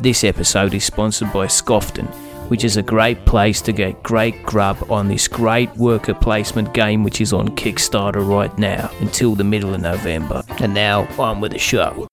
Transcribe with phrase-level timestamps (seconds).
[0.00, 2.06] This episode is sponsored by Scofton,
[2.50, 7.02] which is a great place to get great grub on this great worker placement game
[7.04, 10.42] which is on Kickstarter right now until the middle of November.
[10.60, 12.07] And now on with the show.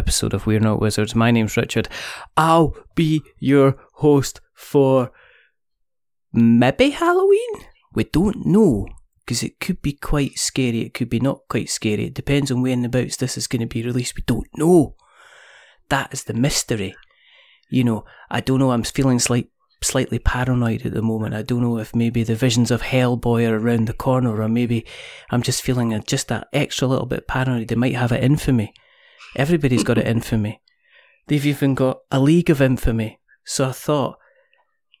[0.00, 1.14] Episode of We're Not Wizards.
[1.14, 1.86] My name's Richard.
[2.34, 5.12] I'll be your host for
[6.32, 7.66] maybe Halloween?
[7.92, 8.88] We don't know
[9.20, 12.06] because it could be quite scary, it could be not quite scary.
[12.06, 14.16] It depends on when abouts this is going to be released.
[14.16, 14.96] We don't know.
[15.90, 16.96] That is the mystery.
[17.68, 19.50] You know, I don't know, I'm feeling slight,
[19.82, 21.34] slightly paranoid at the moment.
[21.34, 24.86] I don't know if maybe the visions of Hellboy are around the corner or maybe
[25.28, 27.68] I'm just feeling just that extra little bit paranoid.
[27.68, 28.72] They might have it in for me.
[29.36, 30.60] Everybody's got it in for me.
[31.26, 33.20] They've even got a league of infamy.
[33.44, 34.18] So I thought,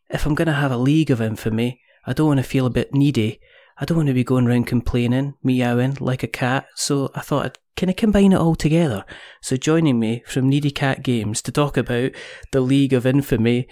[0.08, 2.70] if I'm going to have a league of infamy, I don't want to feel a
[2.70, 3.40] bit needy.
[3.78, 6.66] I don't want to be going around complaining, meowing like a cat.
[6.74, 9.04] So I thought I'd kind of combine it all together.
[9.40, 12.12] So joining me from Needy Cat Games to talk about
[12.52, 13.68] the League of Infamy,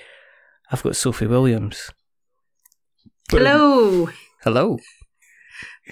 [0.70, 1.90] I've got Sophie Williams.
[3.30, 4.08] Hello.
[4.42, 4.78] Hello.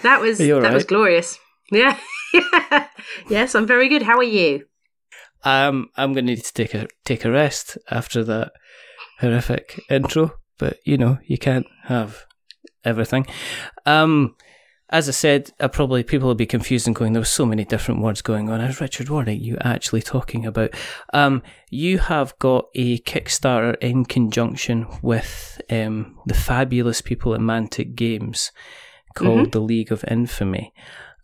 [0.03, 1.39] That was Are you all that was glorious.
[1.71, 1.99] Yeah.
[3.29, 4.03] yes, I'm very good.
[4.03, 4.67] How are you?
[5.45, 8.53] Um, I'm going to need to take a take a rest after that
[9.21, 12.27] horrific intro, but you know you can't have
[12.85, 13.27] everything.
[13.85, 14.35] Um,
[14.89, 17.65] as I said, uh, probably people will be confused and going, "There were so many
[17.65, 20.75] different words going on." As Richard, what are you actually talking about?
[21.13, 27.95] Um, you have got a Kickstarter in conjunction with um, the fabulous people at Mantic
[27.97, 28.53] Games
[29.15, 30.73] called the League of Infamy.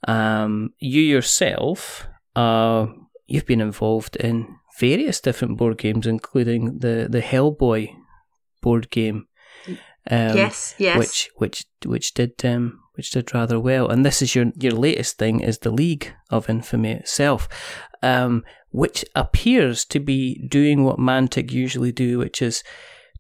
[0.07, 2.87] Um, you yourself, uh,
[3.27, 7.95] you've been involved in various different board games, including the the Hellboy
[8.61, 9.27] board game.
[10.11, 10.99] Um, yes, yes.
[10.99, 15.19] Which which which did um which did rather well, and this is your your latest
[15.19, 17.49] thing is the League of Infamy itself,
[18.03, 22.63] um, which appears to be doing what Mantic usually do, which is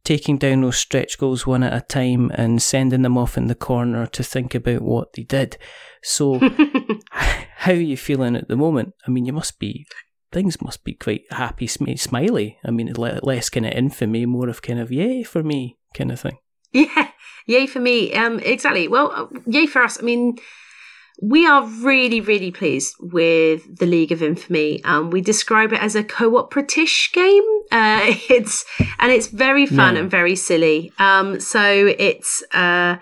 [0.04, 3.54] taking down those stretch goals one at a time and sending them off in the
[3.54, 5.56] corner to think about what they did.
[6.02, 6.38] So,
[7.10, 8.94] how are you feeling at the moment?
[9.06, 9.86] I mean, you must be
[10.32, 12.58] things must be quite happy, smi- smiley.
[12.64, 16.20] I mean, less kind of infamy, more of kind of yay for me kind of
[16.20, 16.38] thing.
[16.72, 17.08] yeah.
[17.46, 18.14] Yay for me.
[18.14, 18.88] Um exactly.
[18.88, 19.98] Well, uh, yay for us.
[19.98, 20.36] I mean,
[21.20, 24.82] we are really really pleased with the League of Infamy.
[24.84, 27.42] Um we describe it as a cooperatish game.
[27.70, 28.00] Uh
[28.30, 28.64] it's
[28.98, 30.02] and it's very fun Yeah.
[30.02, 30.92] and very silly.
[30.98, 31.62] Um so
[31.98, 32.96] it's uh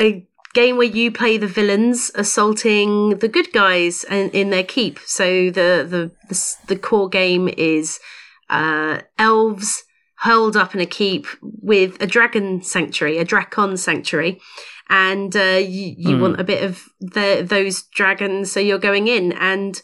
[0.00, 4.98] a game where you play the villains assaulting the good guys in, in their keep.
[5.04, 8.00] So the the the, the core game is
[8.48, 9.84] uh, elves
[10.20, 14.40] hurled up in a keep with a dragon sanctuary, a drakon sanctuary,
[14.88, 16.22] and uh, you, you Hmm.
[16.22, 18.52] want a bit of the those dragons.
[18.52, 19.80] So you're going in, and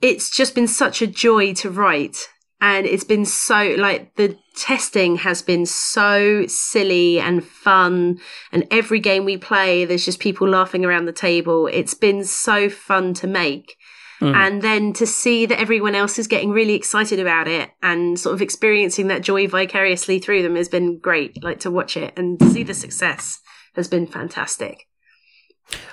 [0.00, 2.28] it's just been such a joy to write.
[2.62, 8.18] And it's been so like the testing has been so silly and fun
[8.52, 12.68] and every game we play there's just people laughing around the table it's been so
[12.68, 13.76] fun to make
[14.20, 14.34] Mm.
[14.34, 18.34] and then to see that everyone else is getting really excited about it and sort
[18.34, 22.38] of experiencing that joy vicariously through them has been great like to watch it and
[22.52, 23.40] see the success
[23.76, 24.86] has been fantastic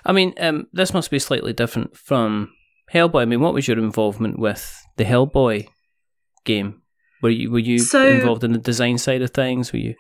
[0.06, 2.52] I mean, um, this must be slightly different from
[2.94, 3.22] Hellboy.
[3.22, 5.68] I mean, what was your involvement with the Hellboy
[6.46, 6.82] game?
[7.22, 9.72] Were you were you So- involved in the design side of things?
[9.72, 9.96] Were you?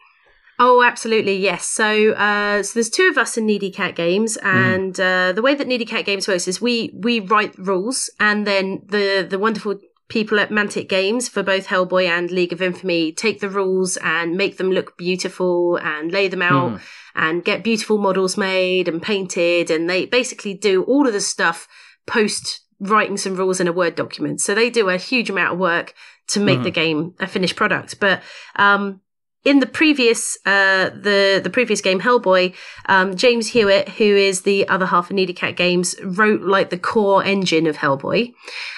[0.60, 1.68] Oh, absolutely, yes.
[1.68, 5.54] So, uh, so there's two of us in Needy Cat Games, and uh, the way
[5.54, 9.80] that Needy Cat Games works is we we write rules, and then the the wonderful
[10.10, 14.36] people at Mantic Games for both Hellboy and League of Infamy take the rules and
[14.38, 16.82] make them look beautiful and lay them out Mhm.
[17.16, 21.68] and get beautiful models made and painted, and they basically do all of the stuff
[22.08, 24.40] post writing some rules in a Word document.
[24.42, 25.94] So they do a huge amount of work
[26.30, 26.64] to make Mhm.
[26.64, 28.24] the game a finished product, but.
[28.56, 29.02] Um,
[29.44, 32.54] in the previous uh, the the previous game Hellboy,
[32.88, 36.78] um, James Hewitt, who is the other half of Needy Cat Games, wrote like the
[36.78, 38.34] core engine of Hellboy,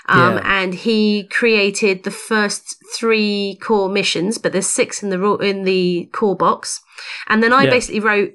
[0.08, 0.42] um, Yeah.
[0.46, 6.10] and he created the first three core missions, but there's six in the in the
[6.12, 6.82] core box,
[7.28, 7.70] and then I Yeah.
[7.72, 8.34] basically wrote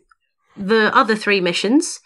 [0.57, 2.01] the other three missions.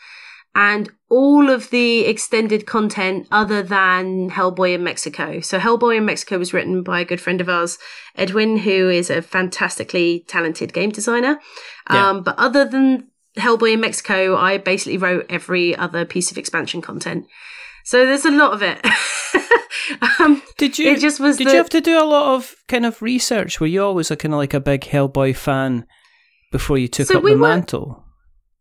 [0.54, 5.40] And all of the extended content other than Hellboy in Mexico.
[5.40, 7.78] So Hellboy in Mexico was written by a good friend of ours,
[8.16, 11.38] Edwin, who is a fantastically talented game designer.
[11.90, 12.08] Yeah.
[12.10, 16.82] Um, but other than Hellboy in Mexico, I basically wrote every other piece of expansion
[16.82, 17.26] content.
[17.84, 18.84] So there's a lot of it.
[20.20, 20.90] um, Did you?
[20.90, 23.60] it just was Did the- you have to do a lot of kind of research?
[23.60, 25.86] Were you always a kind of like a big Hellboy fan
[26.52, 28.04] before you took So up we the mantle?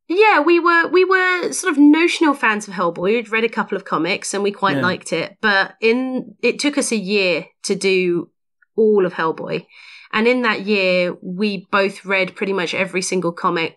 [0.10, 3.02] Yeah, we were we were sort of notional fans of Hellboy.
[3.14, 4.82] We'd read a couple of comics and we quite Yeah.
[4.84, 8.30] liked it, but in it took us a year to do
[8.76, 9.66] all of Hellboy.
[10.14, 13.76] And in that year, we both read pretty much every single comic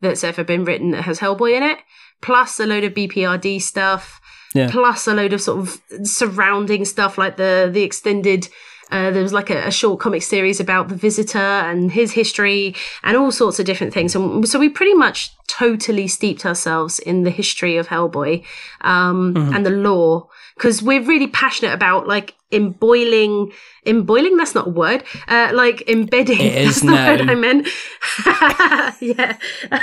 [0.00, 1.78] that's ever been written that has Hellboy in it,
[2.22, 4.20] plus a load of BPRD stuff,
[4.54, 4.70] Yeah.
[4.70, 8.48] plus a load of sort of surrounding stuff like the the extended
[8.90, 12.74] uh, there was like a, a short comic series about the visitor and his history
[13.02, 14.14] and all sorts of different things.
[14.14, 18.44] And so we pretty much totally steeped ourselves in the history of Hellboy
[18.82, 19.54] um, Mhm.
[19.56, 23.52] and the lore because we're really passionate about like emboiling,
[23.84, 24.36] emboiling.
[24.36, 25.04] That's not a word.
[25.28, 26.40] Uh, like embedding.
[26.40, 27.10] It is that's now.
[27.10, 27.68] word I meant.
[29.00, 29.36] yeah.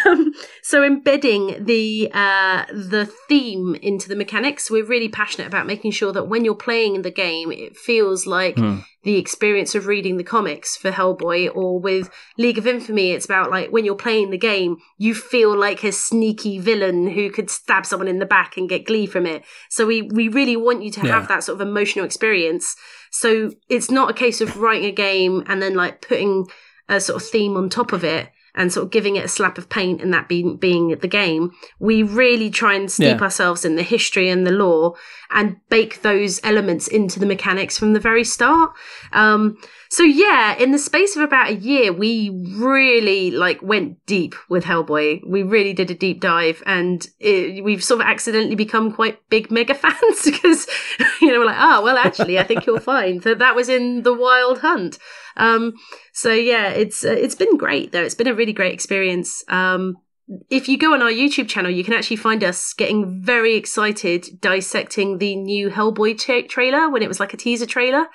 [0.05, 0.31] Um,
[0.61, 4.69] so embedding the uh, the theme into the mechanics.
[4.71, 8.57] We're really passionate about making sure that when you're playing the game, it feels like
[8.57, 8.79] Hmm.
[9.03, 13.49] the experience of reading the comics for Hellboy or with League of Infamy, it's about
[13.49, 17.85] like when you're playing the game, you feel like a sneaky villain who could stab
[17.85, 19.43] someone in the back and get glee from it.
[19.69, 21.13] So we, we really want you to Yeah.
[21.19, 22.52] have that sort of emotional experience.
[23.11, 26.47] So it's not a case of writing a game and then like putting
[26.89, 29.57] a sort of theme on top of it and sort of giving it a slap
[29.57, 31.51] of paint and that being being the game.
[31.79, 33.23] We really try and steep Yeah.
[33.23, 34.95] ourselves in the history and the lore
[35.31, 38.71] and bake those elements into the mechanics from the very start.
[39.11, 39.57] Um,
[39.93, 44.63] so yeah, in the space of about a year, we really like went deep with
[44.63, 45.21] Hellboy.
[45.23, 49.51] We really did a deep dive, and it, we've sort of accidentally become quite big
[49.51, 50.65] mega fans because
[51.21, 54.01] you know we're like, oh well, actually, I think you'll find that that was in
[54.01, 54.97] the Wild Hunt.
[55.37, 55.73] Um,
[56.11, 58.01] so yeah, it's uh, it's been great though.
[58.01, 59.43] It's been a really great experience.
[59.47, 59.97] Um,
[60.49, 64.25] if you go on our YouTube channel, you can actually find us getting very excited
[64.41, 68.07] dissecting the new Hellboy tra- trailer when it was like a teaser trailer.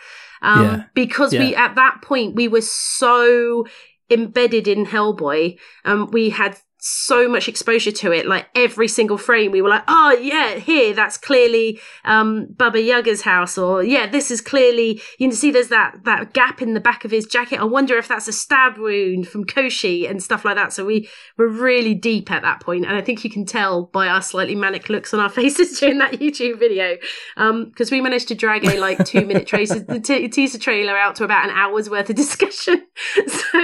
[0.42, 0.84] Um, Yeah.
[0.94, 3.66] Because we, at that point, we were so
[4.10, 5.58] embedded in Hellboy.
[5.84, 8.26] Um, we had so much exposure to it.
[8.26, 13.22] Like every single frame, we were like, oh, yeah, here, that's clearly um, Baba Yaga's
[13.22, 13.58] house.
[13.58, 17.04] Or, yeah, this is clearly, you can see there's that, that gap in the back
[17.04, 17.60] of his jacket.
[17.60, 20.72] I wonder if that's a stab wound from Koschei and stuff like that.
[20.72, 24.08] So we were really deep at that point, And I think you can tell by
[24.08, 26.96] our slightly manic looks on our faces during that YouTube video.
[27.36, 31.24] Because we managed to drag a like two minute tracer, t- teaser trailer out to
[31.24, 32.86] about an hour's worth of discussion.
[33.26, 33.62] so,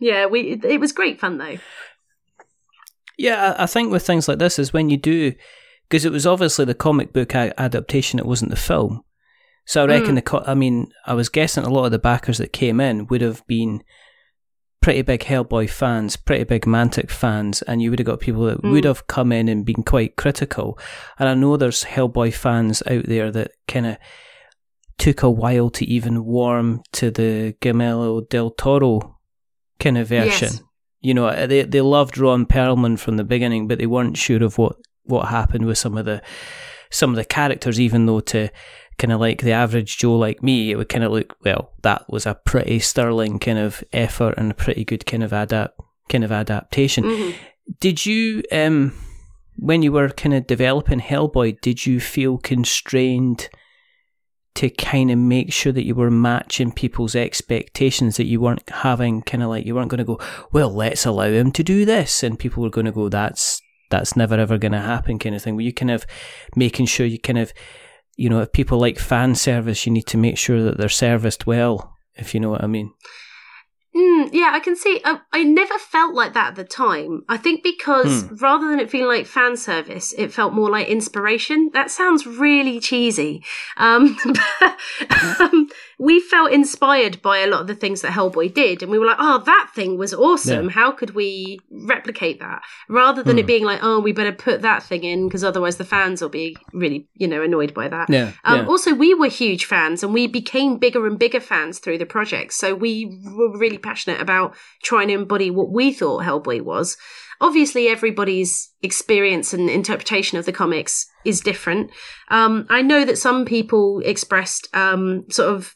[0.00, 1.56] yeah, we it, it was great fun though.
[3.20, 5.32] Yeah, I think with things like this is when you do,
[5.88, 9.02] because it was obviously the comic book adaptation, it wasn't the film.
[9.66, 10.14] So I reckon Mm.
[10.16, 13.06] the, co- I mean, I was guessing a lot of the backers that came in
[13.08, 13.82] would have been
[14.80, 18.62] pretty big Hellboy fans, pretty big Mantic fans, and you would have got people that
[18.62, 18.88] would Mm.
[18.88, 20.78] have come in and been quite critical.
[21.18, 23.96] And I know there's Hellboy fans out there that kind of
[24.96, 29.18] took a while to even warm to the Guillermo del Toro
[29.78, 30.48] kind of version.
[30.52, 30.62] Yes.
[31.00, 34.58] You know, they they loved Ron Perlman from the beginning, but they weren't sure of
[34.58, 36.22] what what happened with some of the
[36.90, 37.80] some of the characters.
[37.80, 38.48] Even though to
[38.98, 41.72] kind of like the average Joe like me, it would kind of look well.
[41.82, 45.80] That was a pretty sterling kind of effort and a pretty good kind of adapt
[46.10, 47.04] kind of adaptation.
[47.04, 47.34] Mhm.
[47.80, 48.92] Did you um
[49.56, 53.48] when you were kind of developing Hellboy, did you feel constrained
[54.60, 59.22] to kind of make sure that you were matching people's expectations that you weren't having
[59.22, 60.20] kind of like you weren't going to go,
[60.52, 64.16] well, let's allow him to do this and people were going to go that's that's
[64.16, 65.56] never ever going to happen kind of thing.
[65.56, 66.04] Were you kind of
[66.54, 67.54] making sure you kind of
[68.16, 71.46] you know, if people like fan service, you need to make sure that they're serviced
[71.46, 72.92] well, if you know what I mean.
[73.94, 75.00] Mm, yeah, I can see.
[75.04, 77.24] I, I never felt like that at the time.
[77.28, 78.36] I think because Hmm.
[78.36, 81.70] rather than it feeling like fan service, it felt more like inspiration.
[81.72, 83.42] That sounds really cheesy.
[83.76, 84.16] Um,
[85.40, 85.68] um,
[85.98, 89.06] we felt inspired by a lot of the things that Hellboy did, and we were
[89.06, 90.66] like, "Oh, that thing was awesome.
[90.66, 90.70] Yeah.
[90.70, 93.46] How could we replicate that?" Rather than it Hmm.
[93.46, 96.56] being like, "Oh, we better put that thing in because otherwise the fans will be
[96.72, 98.32] really, you know, annoyed by that." Yeah.
[98.44, 98.66] Um, yeah.
[98.66, 102.52] Also, we were huge fans and we became bigger and bigger fans through the project.
[102.54, 106.96] So we were really passionate about trying to embody what we thought Hellboy was.
[107.40, 111.90] Obviously, everybody's experience and interpretation of the comics is different.
[112.28, 115.74] Um, I know that some people expressed um, sort of,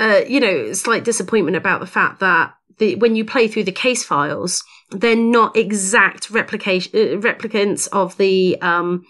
[0.00, 3.72] uh, you know, slight disappointment about the fact that the when you play through the
[3.72, 9.04] case files, they're not exact replication uh, replicants of the um,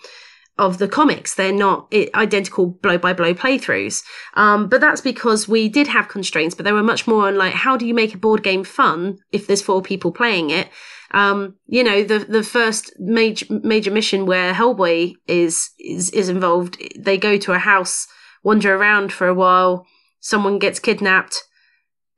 [0.61, 1.35] of the comics.
[1.35, 4.05] They're not identical blow by blow playthroughs.
[4.35, 7.55] Um, but that's because we did have constraints, but they were much more on like,
[7.55, 10.69] how do you make a board game fun if there's four people playing it?
[11.12, 16.76] Um, you know, the, the first major, major mission where Hellboy is, is, is involved,
[16.97, 18.07] they go to a house,
[18.45, 19.87] wander around for a while,
[20.21, 21.43] someone gets kidnapped,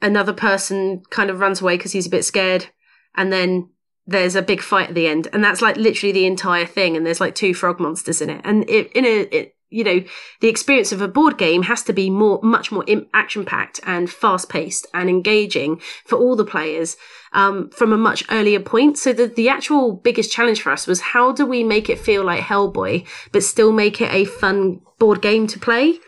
[0.03, 2.67] another person kind of runs away because he's a bit scared,
[3.15, 3.71] and then
[4.07, 6.97] there's a big fight at the end, and that's like literally the entire thing.
[6.97, 10.05] And there's like two frog monsters in it, and it, in a it, you know
[10.41, 14.11] the experience of a board game has to be more much more action packed and
[14.11, 16.97] fast paced and engaging for all the players
[17.33, 18.99] um, from a much earlier point.
[18.99, 22.25] So the the actual biggest challenge for us was how do we make it feel
[22.25, 25.99] like Hellboy, but still make it a fun board game to play.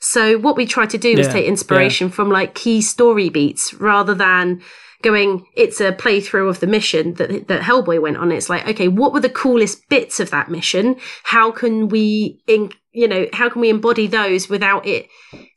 [0.00, 2.14] So what we tried to do was take inspiration yeah.
[2.14, 4.60] from like key story beats rather than
[5.04, 8.32] going, it's a playthrough of the mission that, that Hellboy went on.
[8.32, 10.96] It's like, okay, what were the coolest bits of that mission?
[11.22, 15.08] How can we, in, you know, how can we embody those without it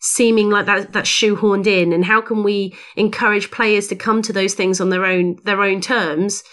[0.01, 1.93] seeming like that, that's shoehorned in?
[1.93, 5.63] And how can we encourage players to come to those things on their own, their
[5.63, 6.43] own terms?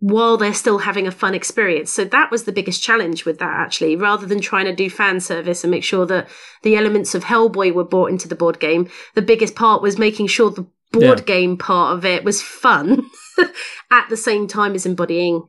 [0.00, 1.90] while they're still having a fun experience.
[1.90, 5.18] So that was the biggest challenge with that actually, rather than trying to do fan
[5.18, 6.28] service and make sure that
[6.62, 8.90] the elements of Hellboy were brought into the board game.
[9.14, 10.66] The biggest part was making sure the
[10.98, 11.24] board yeah.
[11.24, 13.10] game part of it was fun
[13.90, 15.42] at the same time as embodying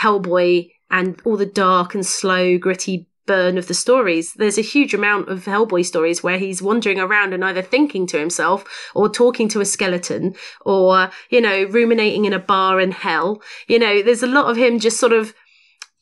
[0.00, 4.34] Hellboy and all the dark and slow, gritty burn of the stories.
[4.34, 8.18] There's a huge amount of Hellboy stories where he's wandering around and either thinking to
[8.18, 13.40] himself or talking to a skeleton or, you know, ruminating in a bar in hell.
[13.68, 15.34] You know, there's a lot of him just sort of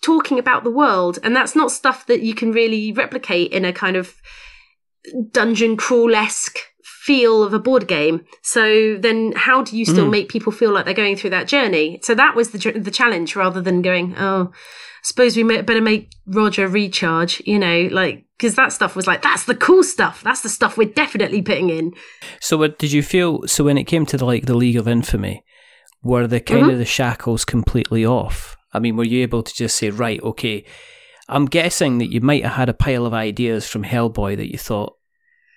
[0.03, 1.19] talking about the world.
[1.23, 4.15] And that's not stuff that you can really replicate in a kind of
[5.31, 6.59] dungeon crawl esque
[7.11, 8.25] feel of a board game.
[8.43, 10.13] So then how do you still mm.
[10.13, 11.99] make people feel like they're going through that journey?
[12.05, 14.53] So that was the the challenge rather than going, oh,
[15.03, 19.47] suppose we better make Roger recharge, you know, like because that stuff was like that's
[19.47, 20.23] the cool stuff.
[20.23, 21.95] That's the stuff we're definitely putting in.
[22.41, 24.87] So what did you feel so when it came to the, like the League of
[24.87, 25.45] Infamy,
[26.05, 26.71] were the kind mm-hmm.
[26.71, 28.57] of the shackles completely off?
[28.73, 30.65] I mean, were you able to just say, right, okay,
[31.29, 34.59] I'm guessing that you might have had a pile of ideas from Hellboy that you
[34.59, 34.97] thought,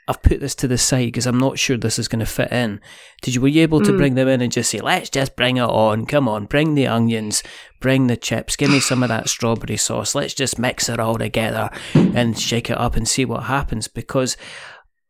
[0.07, 2.51] I've put this to the side because I'm not sure this is going to fit
[2.51, 2.81] in.
[3.21, 3.97] Did you were you able to mm.
[3.97, 6.05] bring them in and just say, let's just bring it on?
[6.05, 7.41] Come on, bring the onions,
[7.79, 10.13] bring the chips, give me some of that strawberry sauce.
[10.13, 13.87] Let's just mix it all together and shake it up and see what happens.
[13.87, 14.35] Because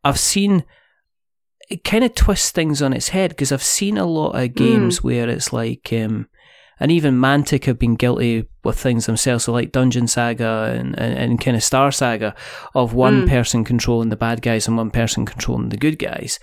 [0.04, 0.64] I've seen
[1.68, 5.00] it kind of twists things on its head because I've seen a lot of games
[5.00, 5.04] mm.
[5.04, 5.92] where it's like.
[5.92, 6.28] Um,
[6.80, 11.18] and even Mantic have been guilty with things themselves, so like Dungeon Saga and, and,
[11.18, 12.34] and kind of Star Saga,
[12.74, 13.28] of one mm.
[13.28, 16.38] person controlling the bad guys and one person controlling the good guys.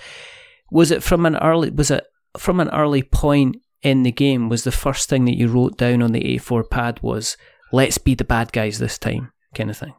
[0.72, 1.70] Was it from an early?
[1.70, 2.06] Was it
[2.38, 4.50] from an early point in the game?
[4.50, 7.36] Was the first thing that you wrote down on the A4 pad was
[7.72, 9.94] "Let's be the bad guys this time," kind of thing?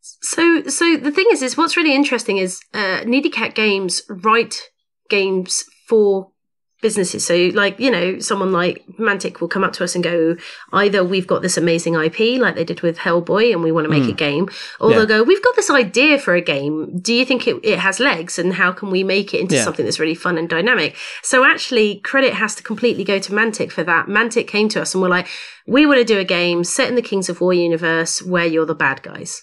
[0.00, 4.60] So, so the thing is, is what's really interesting is uh, Needy Cat Games write
[5.08, 6.32] games for
[6.80, 7.26] businesses.
[7.26, 10.36] So, like, you know, someone like Mantic will come up to us and go,
[10.72, 13.90] either we've got this amazing IP, like they did with Hellboy, and we want to
[13.90, 14.10] make mm.
[14.10, 14.48] a game,
[14.80, 14.98] or yeah.
[14.98, 16.98] they'll go, we've got this idea for a game.
[16.98, 18.38] Do you think it, it has legs?
[18.38, 19.64] And how can we make it into yeah.
[19.64, 20.96] something that's really fun and dynamic?
[21.22, 24.06] So, actually, credit has to completely go to Mantic for that.
[24.06, 25.28] Mantic came to us and were like,
[25.66, 28.66] we want to do a game set in the Kings of War universe where you're
[28.66, 29.42] the bad guys.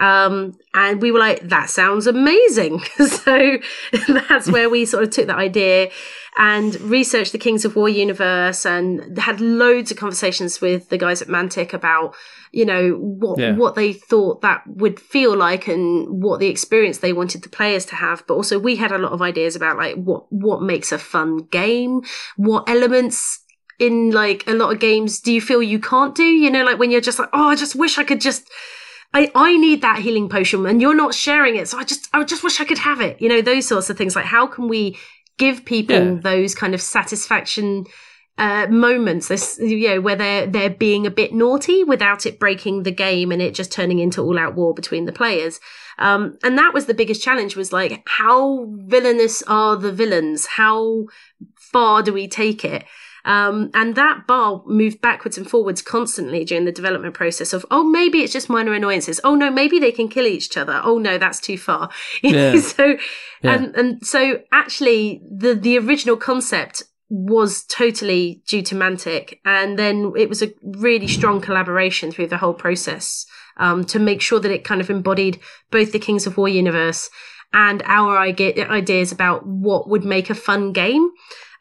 [0.00, 2.80] Um, and we were like, that sounds amazing.
[3.06, 3.58] so
[4.08, 5.90] that's where we sort of took that idea
[6.38, 11.20] and researched the Kings of War universe and had loads of conversations with the guys
[11.20, 12.14] at Mantic about,
[12.50, 13.54] you know, what, yeah.
[13.54, 17.84] what they thought that would feel like and what the experience they wanted the players
[17.86, 18.24] to have.
[18.26, 21.38] But also we had a lot of ideas about like what, what makes a fun
[21.50, 22.00] game,
[22.36, 23.44] what elements
[23.78, 26.24] in like a lot of games do you feel you can't do?
[26.24, 28.48] You know, like when you're just like, oh, I just wish I could just
[29.12, 31.68] I, I need that healing potion and you're not sharing it.
[31.68, 33.20] So I just, I just wish I could have it.
[33.20, 34.14] You know, those sorts of things.
[34.14, 34.96] Like, how can we
[35.38, 36.20] give people yeah.
[36.22, 37.86] those kind of satisfaction
[38.38, 42.84] uh, moments, this you know, where they're they're being a bit naughty without it breaking
[42.84, 45.60] the game and it just turning into all out war between the players.
[45.98, 50.46] Um, and that was the biggest challenge was like, how villainous are the villains?
[50.46, 51.04] How
[51.54, 52.84] far do we take it?
[53.24, 57.84] Um, and that bar moved backwards and forwards constantly during the development process of, oh,
[57.84, 59.20] maybe it's just minor annoyances.
[59.24, 60.80] Oh, no, maybe they can kill each other.
[60.84, 61.90] Oh, no, that's too far.
[62.22, 62.60] Yeah.
[62.60, 62.96] so,
[63.42, 63.54] yeah.
[63.54, 69.38] and, and so actually the, the original concept was totally due to Mantic.
[69.44, 74.20] And then it was a really strong collaboration through the whole process um, to make
[74.20, 77.10] sure that it kind of embodied both the Kings of War universe
[77.52, 81.10] and our ideas about what would make a fun game.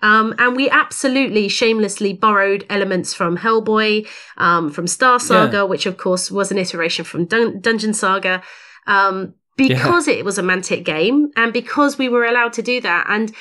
[0.01, 5.63] Um, and we absolutely shamelessly borrowed elements from Hellboy, um, from Star Saga, yeah.
[5.63, 8.41] which of course was an iteration from Dun- Dungeon Saga,
[8.87, 10.15] um, because yeah.
[10.15, 13.07] it was a Mantic game and because we were allowed to do that.
[13.09, 13.33] And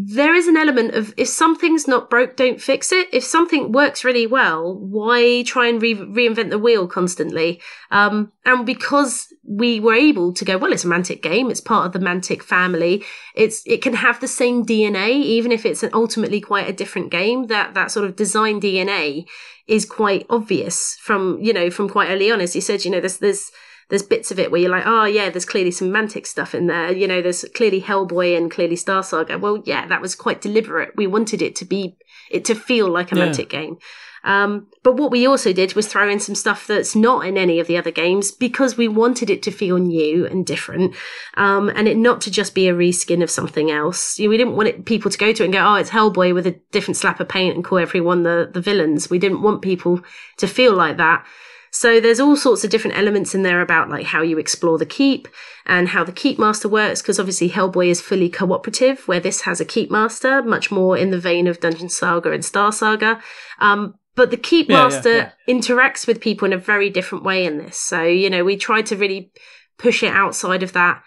[0.00, 3.08] there is an element of if something's not broke, don't fix it.
[3.12, 7.60] If something works really well, why try and re- reinvent the wheel constantly?
[7.90, 11.50] Um, and because we were able to go, well, it's a Mantic game.
[11.50, 13.04] It's part of the Mantic family.
[13.34, 17.10] It's it can have the same DNA, even if it's an ultimately quite a different
[17.10, 17.48] game.
[17.48, 19.26] That that sort of design DNA
[19.66, 22.40] is quite obvious from you know from quite early on.
[22.40, 23.50] As you said, you know, there's there's
[23.88, 26.66] there's bits of it where you're like, oh yeah, there's clearly some Mantic stuff in
[26.66, 26.92] there.
[26.92, 29.38] You know, there's clearly Hellboy and clearly Star Saga.
[29.38, 30.96] Well, yeah, that was quite deliberate.
[30.96, 31.96] We wanted it to be
[32.30, 33.28] it to feel like a yeah.
[33.28, 33.78] Mantic game.
[34.24, 37.60] Um, but what we also did was throw in some stuff that's not in any
[37.60, 40.94] of the other games because we wanted it to feel new and different,
[41.34, 44.18] um, and it not to just be a reskin of something else.
[44.18, 46.46] We didn't want it, people to go to it and go, "Oh, it's Hellboy with
[46.46, 49.08] a different slap of paint," and call everyone the the villains.
[49.08, 50.00] We didn't want people
[50.38, 51.24] to feel like that.
[51.70, 54.86] So there's all sorts of different elements in there about like how you explore the
[54.86, 55.28] keep
[55.66, 59.60] and how the keep master works because obviously Hellboy is fully cooperative where this has
[59.60, 63.20] a keep master much more in the vein of Dungeon Saga and Star Saga.
[63.58, 65.54] Um, but the keep yeah, master yeah, yeah.
[65.54, 67.78] interacts with people in a very different way in this.
[67.78, 69.30] So, you know, we tried to really
[69.78, 71.02] push it outside of that.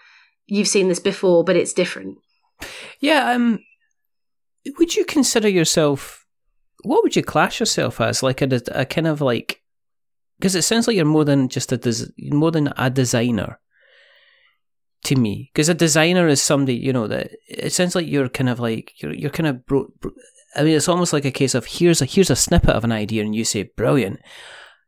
[0.46, 2.18] You've seen this before, but it's different.
[3.00, 3.60] Yeah, um
[4.78, 6.22] would you consider yourself
[6.82, 8.22] what would you class yourself as?
[8.22, 9.61] Like a, a kind of like
[10.42, 13.60] because it sounds like you're more than just a des- more than a designer
[15.04, 15.52] to me.
[15.54, 19.00] Because a designer is somebody you know that it sounds like you're kind of like
[19.00, 20.10] you're you're kind of bro- bro-
[20.56, 22.90] I mean it's almost like a case of here's a here's a snippet of an
[22.90, 24.18] idea and you say brilliant.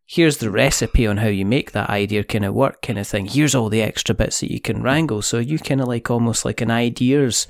[0.06, 3.26] Here's the recipe on how you make that idea kind of work kind of thing.
[3.26, 5.22] Here's all the extra bits that you can wrangle.
[5.22, 7.46] So you kind of like almost like an ideas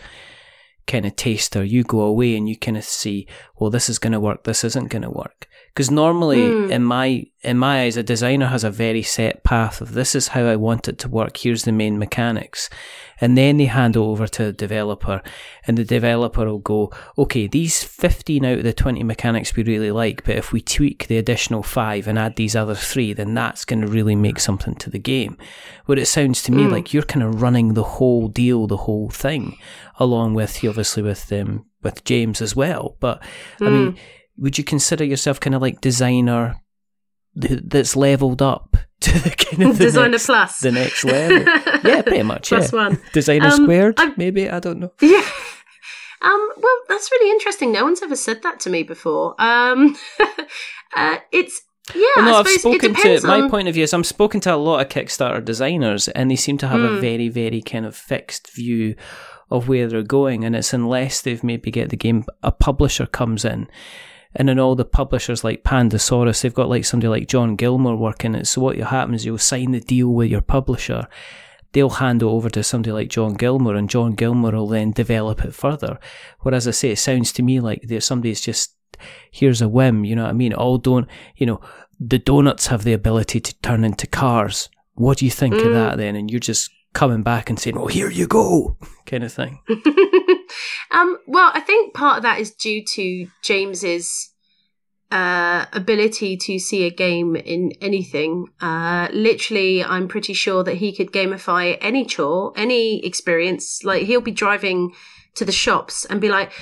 [0.87, 1.65] kind of taster.
[1.65, 3.27] You go away and you kind of see
[3.59, 6.71] well this is going to work this isn't going to work because normally, mm.
[6.71, 10.29] in my in my eyes, a designer has a very set path of this is
[10.29, 11.37] how I want it to work.
[11.37, 12.71] Here's the main mechanics,
[13.21, 15.21] and then they hand over to the developer,
[15.67, 19.91] and the developer will go, okay, these fifteen out of the twenty mechanics we really
[19.91, 23.65] like, but if we tweak the additional five and add these other three, then that's
[23.65, 25.37] going to really make something to the game.
[25.87, 26.71] Where it sounds to me mm.
[26.71, 29.59] like you're kind of running the whole deal, the whole thing,
[29.99, 32.97] along with obviously with um, with James as well.
[33.01, 33.21] But
[33.59, 33.67] mm.
[33.67, 33.99] I mean hmm
[34.37, 36.57] would you consider yourself kind of like designer
[37.35, 41.39] that's leveled up to the kind of the designer next, plus the next level?
[41.85, 42.49] yeah, pretty much.
[42.49, 42.79] plus yeah.
[42.79, 43.01] one.
[43.13, 44.93] Designer um, squared, I'm, maybe I don't know.
[45.01, 45.27] Yeah.
[46.23, 47.71] Um, well, that's really interesting.
[47.71, 49.35] No one's ever said that to me before.
[49.39, 49.95] Um,
[50.97, 51.61] uh, it's
[51.95, 52.07] yeah.
[52.17, 53.43] Well, no, I have spoken to on...
[53.43, 56.37] my point of view is I'm spoken to a lot of Kickstarter designers, and they
[56.37, 56.93] seem to have mm.
[56.93, 57.01] a hmm.
[57.03, 58.95] very, very kind of fixed view
[59.51, 63.45] of where they're going, and it's unless they've maybe get the game a publisher comes
[63.45, 63.69] in
[64.35, 68.35] and then all the publishers like Pandasaurus, they've got like somebody like John Gilmour working
[68.35, 68.47] it.
[68.47, 71.07] So what happens, is you'll sign the deal with your publisher.
[71.73, 75.45] They'll hand it over to somebody like John Gilmour, and John Gilmour will then develop
[75.45, 75.99] it further.
[76.41, 78.77] Whereas I say, it sounds to me like there's somebody's just
[79.31, 80.05] here's a whim.
[80.05, 80.53] You know what I mean?
[80.53, 81.61] All don't you know?
[82.01, 84.69] The donuts have the ability to turn into cars.
[84.95, 85.67] What do you think mm.
[85.67, 86.17] of that then?
[86.17, 88.77] And you're just coming back and saying, "Well, here you go,"
[89.07, 89.61] kind of thing.
[90.91, 94.31] um, well, I think part of that is due to James's
[95.11, 98.49] uh, ability to see a game in anything.
[98.61, 103.85] Uh, literally, I'm pretty sure that he could gamify any chore, any experience.
[103.85, 104.93] Like he'll be driving
[105.35, 106.53] to the shops and be like,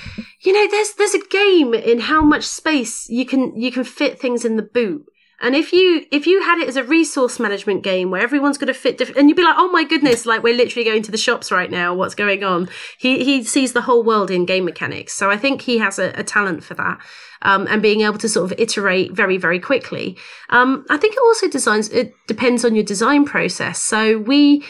[0.41, 4.19] you know, there's there's a game in how much space you can you can fit
[4.19, 5.05] things in the boot.
[5.43, 8.73] And if you if you had it as a resource management game where everyone's going
[8.73, 11.11] to fit different, and you'd be like, oh my goodness, like we're literally going to
[11.11, 11.93] the shops right now.
[11.93, 12.69] What's going on?
[12.97, 15.13] He he sees the whole world in game mechanics.
[15.13, 16.97] So I think he has a, a talent for that,
[17.41, 20.17] um, and being able to sort of iterate very very quickly.
[20.49, 21.89] Um, I think it also designs.
[21.89, 23.81] It depends on your design process.
[23.81, 24.63] So we.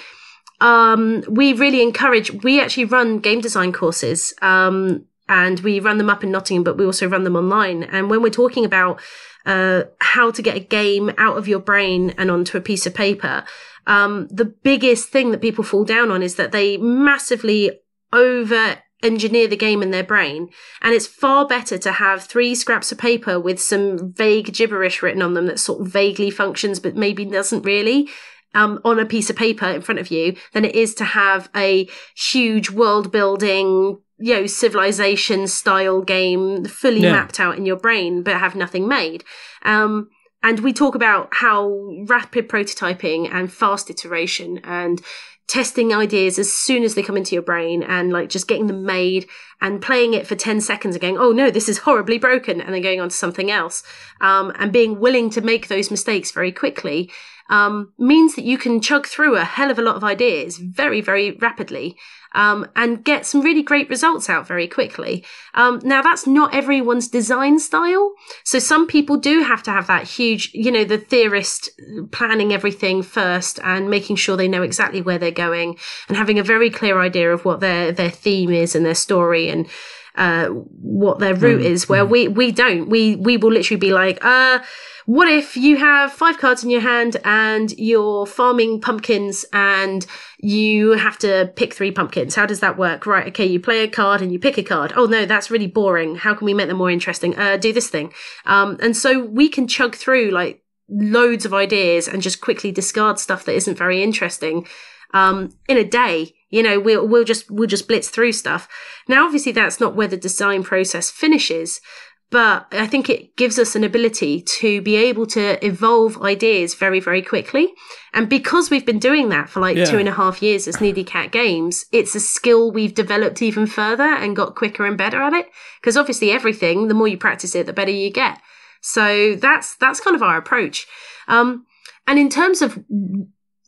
[0.61, 6.09] Um, we really encourage, we actually run game design courses, um, and we run them
[6.09, 7.83] up in Nottingham, but we also run them online.
[7.83, 9.01] And when we're talking about
[9.45, 12.93] uh, how to get a game out of your brain and onto a piece of
[12.93, 13.43] paper.
[13.85, 17.79] Um, the biggest thing that people fall down on is that they massively
[18.13, 20.49] over engineer the game in their brain.
[20.81, 25.21] And it's far better to have three scraps of paper with some vague gibberish written
[25.21, 28.09] on them that sort of vaguely functions, but maybe doesn't really.
[28.55, 31.49] Um, on a piece of paper in front of you than it is to have
[31.55, 37.11] a huge world building you know civilization style game fully yeah.
[37.11, 39.23] mapped out in your brain but have nothing made
[39.63, 40.09] um,
[40.41, 41.69] and we talk about how
[42.07, 45.01] rapid prototyping and fast iteration and
[45.47, 48.85] testing ideas as soon as they come into your brain and like just getting them
[48.85, 49.27] made
[49.61, 52.73] and playing it for 10 seconds and going, oh no, this is horribly broken, and
[52.73, 53.83] then going on to something else.
[54.21, 57.11] Um, and being willing to make those mistakes very quickly
[57.49, 61.01] um, means that you can chug through a hell of a lot of ideas very,
[61.01, 61.97] very rapidly
[62.33, 65.23] um, and get some really great results out very quickly.
[65.53, 68.13] Um, now, that's not everyone's design style.
[68.43, 71.69] So some people do have to have that huge, you know, the theorist
[72.11, 76.43] planning everything first and making sure they know exactly where they're going and having a
[76.43, 79.67] very clear idea of what their, their theme is and their story and
[80.15, 81.89] uh, what their route mm, is.
[81.89, 82.09] Where mm.
[82.09, 82.89] we we don't.
[82.89, 84.59] We we will literally be like, uh,
[85.05, 90.05] what if you have five cards in your hand and you're farming pumpkins and
[90.39, 92.35] you have to pick three pumpkins?
[92.35, 93.05] How does that work?
[93.05, 94.93] Right, okay, you play a card and you pick a card.
[94.95, 96.15] Oh no, that's really boring.
[96.15, 97.37] How can we make them more interesting?
[97.37, 98.13] Uh, do this thing.
[98.45, 103.19] Um, and so we can chug through like loads of ideas and just quickly discard
[103.19, 104.67] stuff that isn't very interesting
[105.13, 106.33] um, in a day.
[106.49, 108.67] You know, we'll we'll just we'll just blitz through stuff.
[109.07, 111.81] Now, obviously, that's not where the design process finishes,
[112.29, 116.99] but I think it gives us an ability to be able to evolve ideas very,
[116.99, 117.73] very quickly.
[118.11, 119.85] And because we've been doing that for like yeah.
[119.85, 123.67] two and a half years as Needy Cat Games, it's a skill we've developed even
[123.67, 125.47] further and got quicker and better at it.
[125.79, 128.39] Because obviously, everything, the more you practice it, the better you get.
[128.81, 130.87] So that's that's kind of our approach.
[131.27, 131.65] Um,
[132.07, 132.83] and in terms of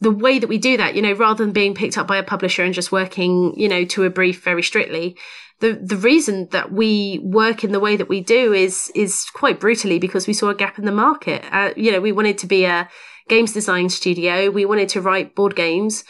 [0.06, 2.24] the way that we do that, you know, rather than being picked up by a
[2.24, 5.18] publisher and just working, you know, to a brief very strictly,
[5.62, 9.60] the the reason that we work in the way that we do is is quite
[9.60, 11.44] brutally because we saw a gap in the market.
[11.52, 12.88] Uh, you know, we wanted to be a
[13.30, 14.52] games design studio.
[14.52, 16.04] We wanted to write board games.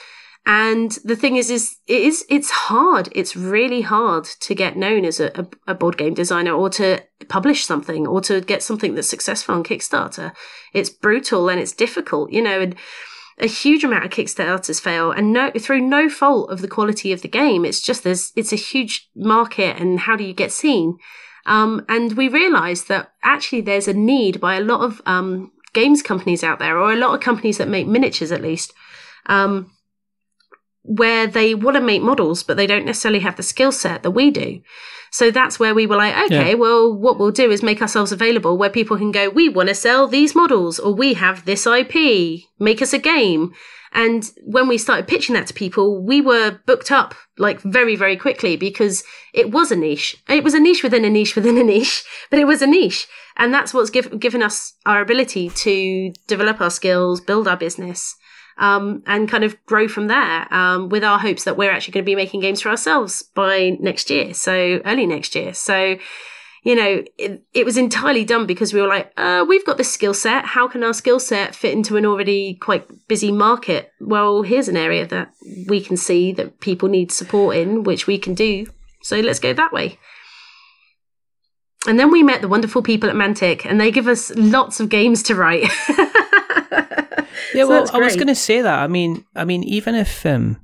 [0.45, 3.07] And the thing is, is it is it's hard.
[3.13, 7.65] It's really hard to get known as a, a, board game designer, or to publish
[7.65, 10.33] something, or to get something that's successful on Kickstarter.
[10.73, 12.59] It's brutal and it's difficult, you know.
[12.59, 12.75] And
[13.37, 17.21] a huge amount of Kickstarters fail, and no through no fault of the quality of
[17.21, 17.65] the game.
[17.65, 20.97] It's just there's it's a huge market, and how do you get seen?
[21.45, 26.01] Um, and we realised that actually there's a need by a lot of um, games
[26.01, 28.73] companies out there, or a lot of companies that make miniatures at least,
[29.27, 29.71] um,
[30.85, 34.11] where they want to make models, but they don't necessarily have the skill set that
[34.11, 34.61] we do.
[35.11, 36.55] So that's where we were like, okay, yeah.
[36.55, 39.75] well, what we'll do is make ourselves available where people can go, we want to
[39.75, 43.53] sell these models or we have this IP, make us a game.
[43.93, 48.17] And when we started pitching that to people, we were booked up like very, very
[48.17, 50.17] quickly because it was a niche.
[50.27, 53.07] It was a niche within a niche within a niche, but it was a niche.
[53.37, 58.17] And that's what's give, given us our ability to develop our skills, build our business
[58.57, 62.03] um, and kind of grow from there um, with our hopes that we're actually going
[62.03, 64.33] to be making games for ourselves by next year.
[64.33, 65.53] So early next year.
[65.53, 65.97] So,
[66.63, 69.93] you know, it, it was entirely done because we were like, uh, we've got this
[69.93, 70.45] skill set.
[70.45, 73.91] How can our skill set fit into an already quite busy market?
[73.99, 75.31] Well, here's an area that
[75.67, 78.67] we can see that people need support in, which we can do.
[79.03, 79.99] So let's go that way.
[81.87, 84.89] And then we met the wonderful people at Mantic, and they give us lots of
[84.89, 85.69] games to write.
[87.53, 88.79] Yeah, so well, I was going to say that.
[88.79, 90.59] I mean, I mean, even if um,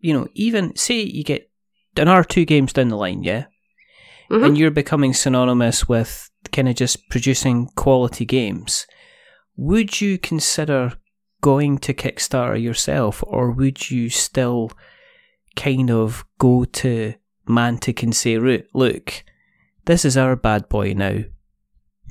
[0.00, 1.50] you know, even say you get
[1.96, 3.46] another two games down the line, yeah,
[4.30, 4.44] mm-hmm.
[4.44, 8.86] and you're becoming synonymous with kind of just producing quality games,
[9.56, 10.92] would you consider
[11.40, 14.70] going to Kickstarter yourself, or would you still
[15.54, 17.14] kind of go to
[17.48, 18.38] Mantic and say,
[18.74, 19.24] "Look,
[19.84, 21.24] this is our bad boy now.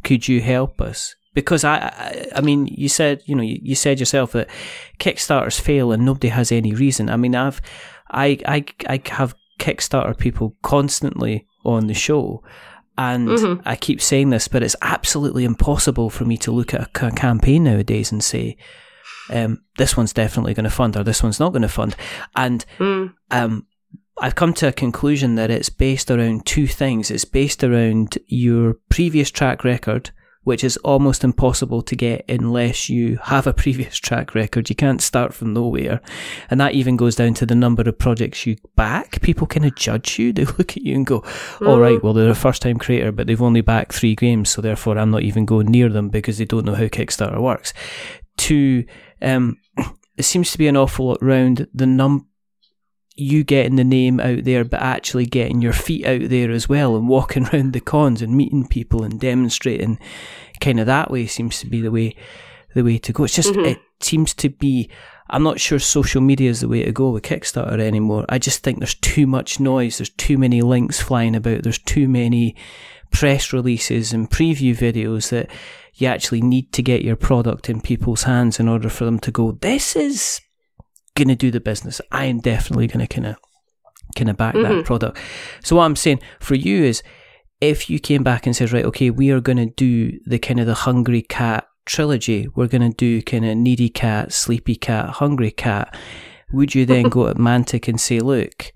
[0.03, 3.75] Could you help us?" Because I, I, I mean, you said, you know, you, you,
[3.75, 4.49] said yourself that
[4.97, 7.09] Kickstarters fail and nobody has any reason.
[7.09, 7.61] I mean, I've,
[8.09, 12.41] I, I, I have Kickstarter people constantly on the show,
[12.97, 13.67] and mm-hmm.
[13.67, 17.65] I keep saying this, but it's absolutely impossible for me to look at a, campaign
[17.65, 18.57] nowadays and say,
[19.29, 21.95] um, this one's definitely going to fund or this one's not going to fund,
[22.35, 23.13] and mm.
[23.31, 23.67] um,
[24.17, 27.11] I've come to a conclusion that it's based around two things.
[27.11, 30.11] It's based around your previous track record
[30.45, 34.69] which is almost impossible to get unless you have a previous track record.
[34.69, 35.99] You can't start from nowhere.
[36.49, 39.21] And that even goes down to the number of projects you back.
[39.21, 40.33] People kind of judge you.
[40.45, 41.23] They look at you and go,
[41.65, 44.49] all right, well, they're a first time creator, but they've only backed three games.
[44.49, 47.73] So therefore, I'm not even going near them because they don't know how Kickstarter works.
[48.37, 48.85] To,
[49.21, 49.57] um,
[50.17, 52.27] it seems to be an awful lot around the num
[53.15, 56.95] you getting the name out there, but actually getting your feet out there as well
[56.95, 59.99] and walking around the cons and meeting people and demonstrating
[60.61, 62.15] kind of that way seems to be the way
[62.73, 63.23] the way to go.
[63.23, 63.65] It's just mm-hmm.
[63.65, 64.89] it seems to be
[65.29, 68.25] I'm not sure social media is the way to go with Kickstarter anymore.
[68.29, 72.07] I just think there's too much noise, there's too many links flying about, there's too
[72.07, 72.55] many
[73.11, 75.49] press releases and preview videos that
[75.95, 79.31] you actually need to get your product in people's hands in order for them to
[79.31, 80.41] go, This is
[81.15, 82.01] going to do the business.
[82.11, 83.35] I am definitely going to kind of
[84.15, 84.63] kind of back Mhm.
[84.63, 85.17] that product.
[85.63, 87.01] So what I'm saying for you is,
[87.61, 90.59] if you came back and said, right, okay, we are going to do the kind
[90.59, 92.47] of the hungry cat trilogy.
[92.55, 95.95] We're going to do kind of needy cat, sleepy cat, hungry cat.
[96.51, 98.71] Would you then go at Mantic and say, look,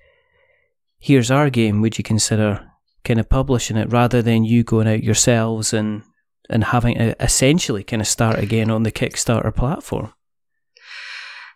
[0.97, 1.81] here's our game.
[1.81, 2.65] Would you consider
[3.05, 6.03] kind of publishing it rather than you going out yourselves and
[6.49, 10.11] and having to essentially kind of start again on the Kickstarter platform?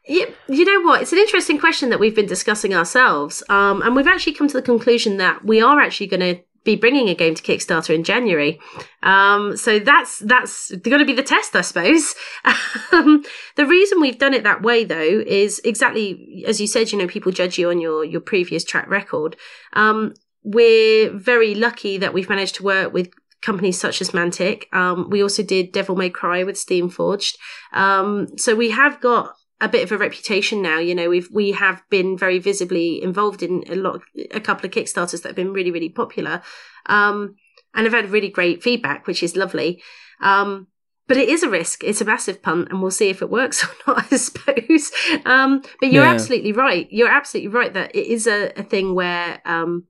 [0.05, 1.01] You, you know what?
[1.01, 3.41] It's an interesting question that we've been discussing ourselves.
[3.49, 6.75] Um, and we've actually come to the conclusion that we are actually going to be
[6.75, 8.59] bringing a game to Kickstarter in January.
[9.01, 12.15] Um, so that's, that's going to be the test, I suppose.
[12.91, 13.23] um,
[13.55, 17.07] the reason we've done it that way though is exactly as you said, you know,
[17.07, 19.35] people judge you on your, your previous track record.
[19.73, 20.13] Um,
[20.43, 23.09] we're very lucky that we've managed to work with
[23.41, 24.73] companies such as Mantic.
[24.73, 27.35] Um, we also did Devil May Cry with Steamforged.
[27.73, 30.79] Um, so we have got a bit of a reputation now.
[30.79, 34.65] You know, we've we have been very visibly involved in a lot, of, a couple
[34.65, 36.41] of Kickstarters that have been really, really popular,
[36.87, 37.35] um,
[37.73, 39.81] and have had really great feedback, which is lovely.
[40.21, 40.67] Um,
[41.07, 41.83] but it is a risk.
[41.83, 44.05] It's a massive punt, and we'll see if it works or not.
[44.11, 44.91] I suppose.
[45.25, 46.11] Um, but you're Yeah.
[46.13, 46.87] absolutely right.
[46.91, 49.85] You're absolutely right that it is a, a thing where, um,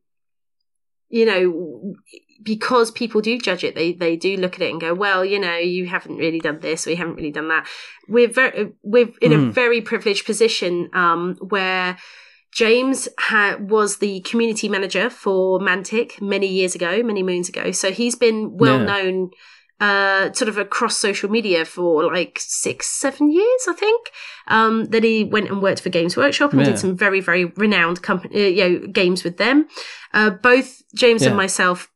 [1.10, 1.94] you know,
[2.44, 5.40] because people do judge it, they they do look at it and go, well, you
[5.40, 7.68] know, you haven't really done this, or you haven't really done that.
[8.08, 9.52] We're very we're in a Mm.
[9.54, 11.98] very privileged position um, where.
[12.56, 17.72] James ha- was the community manager for Mantic many years ago, many moons ago.
[17.72, 18.86] So he's been well Yeah.
[18.86, 19.32] known,
[19.80, 24.12] uh, sort of across social media for like six, seven years, I think.
[24.48, 26.68] Um, that he went and worked for Games Workshop and Yeah.
[26.68, 29.66] did some very, very renowned company, uh, you know, games with them.
[30.14, 31.90] Uh, both James and myself,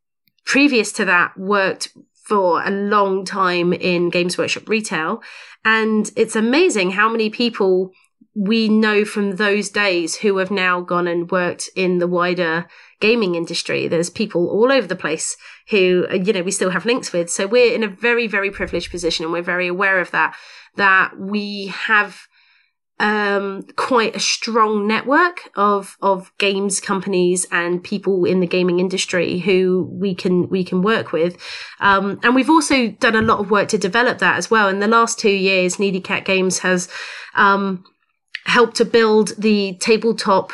[0.47, 1.89] previous to that, worked
[2.23, 5.21] for a long time in Games Workshop retail.
[5.63, 7.91] And it's amazing how many people
[8.33, 12.67] we know from those days who have now gone and worked in the wider
[13.01, 13.87] gaming industry.
[13.87, 15.35] There's people all over the place
[15.69, 17.29] who, uh, you know, we still have links with.
[17.29, 20.35] So we're in a very, very privileged position and we're very aware of that,
[20.75, 22.27] that we have
[22.99, 29.39] um, quite a strong network of of games companies and people in the gaming industry
[29.39, 31.37] who we can we can work with,
[31.79, 34.67] um, and we've also done a lot of work to develop that as well.
[34.67, 36.89] In the last two years, Needy Cat Games has
[37.35, 37.83] um,
[38.45, 40.51] helped to build the tabletop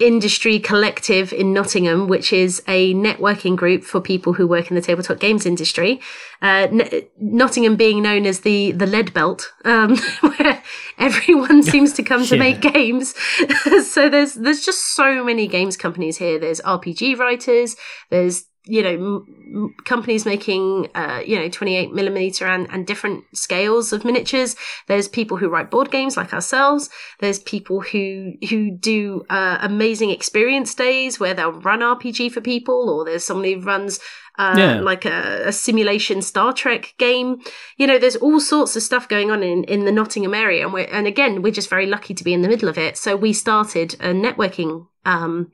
[0.00, 4.80] industry collective in Nottingham, which is a networking group for people who work in the
[4.80, 6.00] tabletop games industry.
[6.42, 10.62] Uh, N- Nottingham being known as the the lead belt, um, where
[10.98, 12.40] everyone seems to come to Yeah.
[12.40, 13.14] make games.
[13.86, 16.38] so there's there's just so many games companies here.
[16.38, 17.76] There's RPG writers.
[18.10, 23.92] There's you know m- companies making uh, you know 28 millimeter and, and different scales
[23.92, 24.54] of miniatures
[24.86, 30.10] there's people who write board games like ourselves there's people who who do uh, amazing
[30.10, 33.98] experience days where they'll run rpg for people or there's somebody who runs
[34.38, 34.80] uh, Yeah.
[34.80, 37.40] like a, a simulation Star Trek game.
[37.76, 40.72] You know, there's all sorts of stuff going on in, in the Nottingham area, and
[40.72, 42.96] we're and again, we're just very lucky to be in the middle of it.
[42.96, 45.50] So we started a networking um,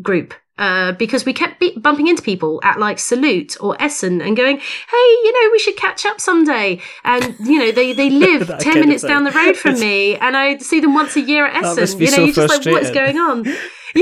[0.00, 4.36] group uh, because we kept be- bumping into people at like Salute or Essen and
[4.36, 8.50] going, "Hey, you know, we should catch up someday." And you know, they they live
[8.60, 11.64] ten minutes down the road from me, and I see them once a year at
[11.64, 12.00] Essen.
[12.00, 13.46] You know, you're just like, "What's going on?"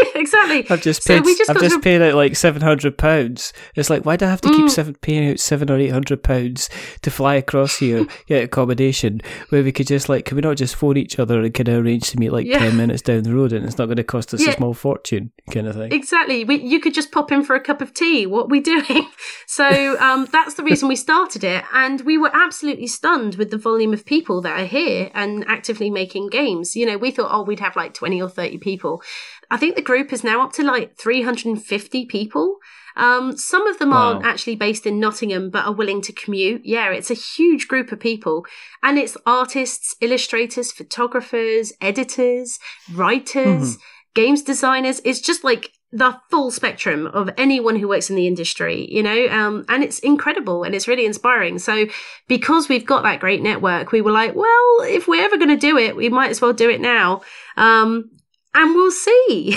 [0.00, 0.66] Yeah, exactly.
[0.70, 1.24] I've just paid.
[1.24, 3.52] we just I've just to- paid out like seven hundred pounds.
[3.74, 4.70] It's like why do I have to keep Mm.
[4.70, 6.68] seven paying out seven or eight hundred pounds
[7.02, 10.76] to fly across here, get accommodation, where we could just like can we not just
[10.76, 12.58] phone each other and kind of arrange to meet like Yeah.
[12.58, 14.50] ten minutes down the road and it's not going to cost us Yeah.
[14.50, 15.92] a small fortune, kind of thing.
[15.92, 16.44] Exactly.
[16.44, 18.26] We, you could just pop in for a cup of tea.
[18.26, 19.08] What are we doing?
[19.46, 21.64] So um, that's the reason we started it.
[21.72, 25.90] And we were absolutely stunned with the volume of people that are here and actively
[25.90, 26.76] making games.
[26.76, 29.02] You know, we thought, oh, we'd have like 20 or 30 people.
[29.50, 32.56] I think the group is now up to like 350 people.
[32.96, 34.14] Um, some of them Wow.
[34.14, 36.62] aren't actually based in Nottingham, but are willing to commute.
[36.64, 38.44] Yeah, it's a huge group of people.
[38.82, 42.58] And it's artists, illustrators, photographers, editors,
[42.92, 43.78] writers,
[44.14, 45.00] games designers.
[45.04, 49.28] It's just like the full spectrum of anyone who works in the industry, you know,
[49.28, 51.58] um, and it's incredible and it's really inspiring.
[51.58, 51.86] So,
[52.26, 55.56] because we've got that great network, we were like, well, if we're ever going to
[55.56, 57.22] do it, we might as well do it now.
[57.56, 58.10] Um,
[58.54, 59.56] and we'll see.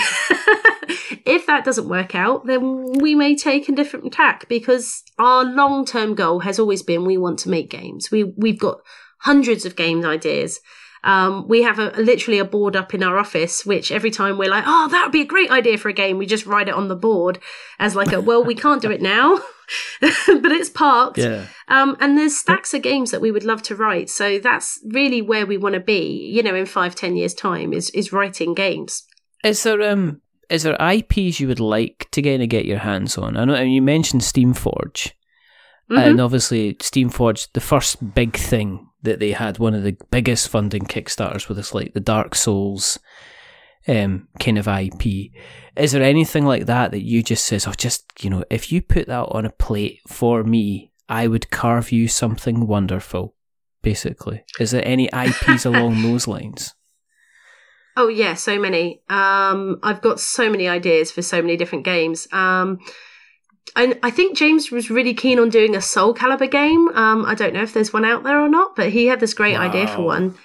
[1.24, 5.84] if that doesn't work out, then we may take a different tack because our long
[5.84, 8.10] term goal has always been we want to make games.
[8.10, 8.78] We we've got
[9.18, 10.60] hundreds of game ideas.
[11.04, 14.50] Um, we have a literally a board up in our office, which every time we're
[14.50, 16.74] like, oh, that would be a great idea for a game, we just write it
[16.74, 17.40] on the board
[17.78, 19.40] as like a, well, we can't do it now,
[20.00, 21.18] but it's parked.
[21.18, 21.46] Yeah.
[21.68, 24.10] Um, and there's stacks of games that we would love to write.
[24.10, 27.72] So that's really where we want to be, you know, in five, ten years time
[27.72, 29.04] is, is writing games.
[29.44, 33.16] Is there um is there IPs you would like to kind of get your hands
[33.16, 33.36] on?
[33.36, 35.12] I know and you mentioned Steamforge.
[35.90, 35.98] Mhm.
[35.98, 40.82] And obviously Steamforge, the first big thing that they had, one of the biggest funding
[40.82, 42.98] Kickstarters with this like the Dark Souls
[43.88, 45.32] um kind of IP.
[45.76, 48.82] Is there anything like that that you just says, oh just you know, if you
[48.82, 53.34] put that on a plate for me, I would carve you something wonderful,
[53.82, 54.44] basically.
[54.58, 56.74] Is there any IPs along those lines?
[57.96, 59.02] Oh yeah, so many.
[59.10, 62.26] Um, I've got so many ideas for so many different games.
[62.32, 62.78] Um,
[63.76, 66.88] and I think James was really keen on doing a Soul Calibur game.
[66.88, 69.34] Um, I don't know if there's one out there or not, but he had this
[69.34, 70.36] great idea for one.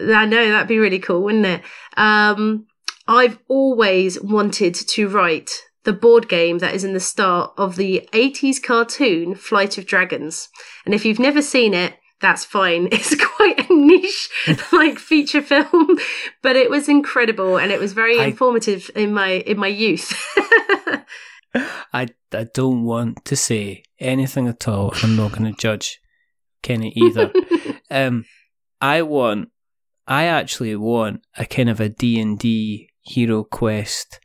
[0.00, 1.62] I know that'd be really cool, wouldn't it?
[1.96, 2.66] Um,
[3.06, 5.50] I've always wanted to write
[5.84, 10.48] the board game that is in the start of the 80s cartoon Flight of Dragons.
[10.84, 12.88] And if you've never seen it, that's fine.
[12.92, 14.30] It's quite a niche
[14.72, 15.98] like feature film,
[16.42, 20.14] but it was incredible and it was very I- informative in my in my youth.
[21.92, 24.92] I, I don't want to say anything at all.
[25.02, 26.00] I'm not going to judge
[26.62, 27.32] Kenny either.
[27.90, 28.24] um,
[28.80, 29.50] I want,
[30.06, 34.20] I actually want a kind of a D&D Hero Quest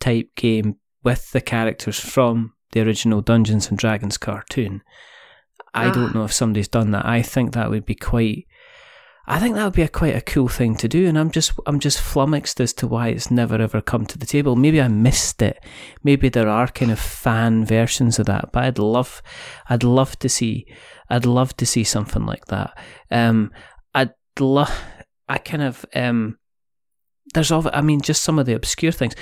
[0.00, 4.82] type game with the characters from the original Dungeons and Dragons cartoon.
[5.74, 5.92] I Ah.
[5.92, 7.04] don't know if somebody's done that.
[7.06, 8.46] I think that would be quite.
[9.26, 11.52] I think that would be a quite a cool thing to do, and I'm just
[11.66, 14.56] I'm just flummoxed as to why it's never ever come to the table.
[14.56, 15.64] Maybe I missed it.
[16.02, 19.22] Maybe there are kind of fan versions of that, but I'd love
[19.68, 20.66] I'd love to see
[21.08, 22.76] I'd love to see something like that.
[23.10, 23.52] Um,
[23.94, 24.72] I'd love
[25.32, 26.38] I kind of um.
[27.32, 29.14] There's all I mean, just some of the obscure things.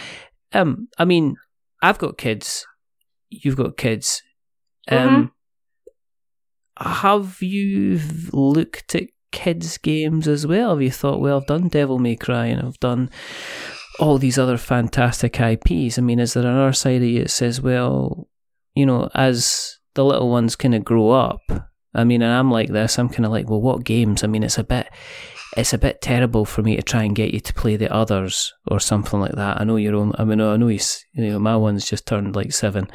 [0.52, 1.36] Um, I mean,
[1.80, 2.66] I've got kids.
[3.28, 4.22] You've got kids.
[4.88, 5.32] Um,
[6.76, 8.00] have you
[8.32, 10.70] looked at kids' games as well?
[10.70, 13.10] Have you thought, well, I've done Devil May Cry and I've done
[14.00, 15.98] all these other fantastic IPs?
[15.98, 18.28] I mean, is there another side of you that says, well,
[18.74, 21.42] you know, as the little ones kind of grow up,
[21.94, 24.24] I mean, and I'm like this, I'm kind of like, well, what games?
[24.24, 24.88] I mean, it's a bit.
[25.56, 28.52] It's a bit terrible for me to try and get you to play the others
[28.68, 29.60] or something like that.
[29.60, 32.36] I know you're only, I mean, I know he's, you know, my one's just turned
[32.36, 32.88] like seven,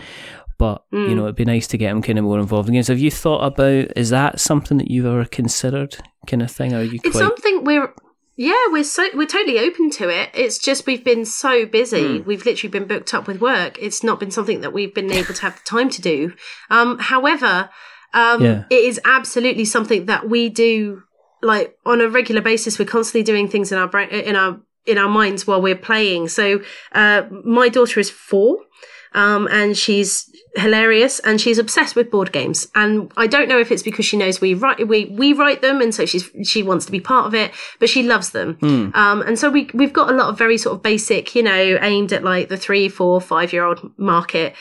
[0.57, 1.15] but you Mm.
[1.17, 2.87] know, it'd be nice to get him kind of more involved in games.
[2.87, 6.73] Have you thought about is that something that you've ever considered, kind of thing?
[6.73, 7.21] Or are you It's quite?
[7.23, 7.93] something we're
[8.37, 10.29] yeah, we're so we're totally open to it.
[10.33, 12.19] It's just we've been so busy.
[12.19, 12.27] Hmm.
[12.27, 13.77] We've literally been booked up with work.
[13.81, 16.33] It's not been something that we've been able to have the time to do.
[16.69, 17.69] Um, however,
[18.13, 18.63] um, Yeah.
[18.69, 21.03] it is absolutely something that we do
[21.45, 22.79] like on a regular basis.
[22.79, 26.27] We're constantly doing things in our brain in our in our minds while we're playing.
[26.27, 28.59] So, uh, my daughter is four.
[29.13, 32.67] Um, and she's hilarious and she's obsessed with board games.
[32.75, 35.79] And I don't know if it's because she knows we write we we write them,
[35.79, 38.57] and so she's she wants to be part of it, but she loves them.
[38.93, 41.77] Um, and so we we've got a lot of very sort of basic, you know,
[41.81, 44.53] aimed at like the three, four, five year old market.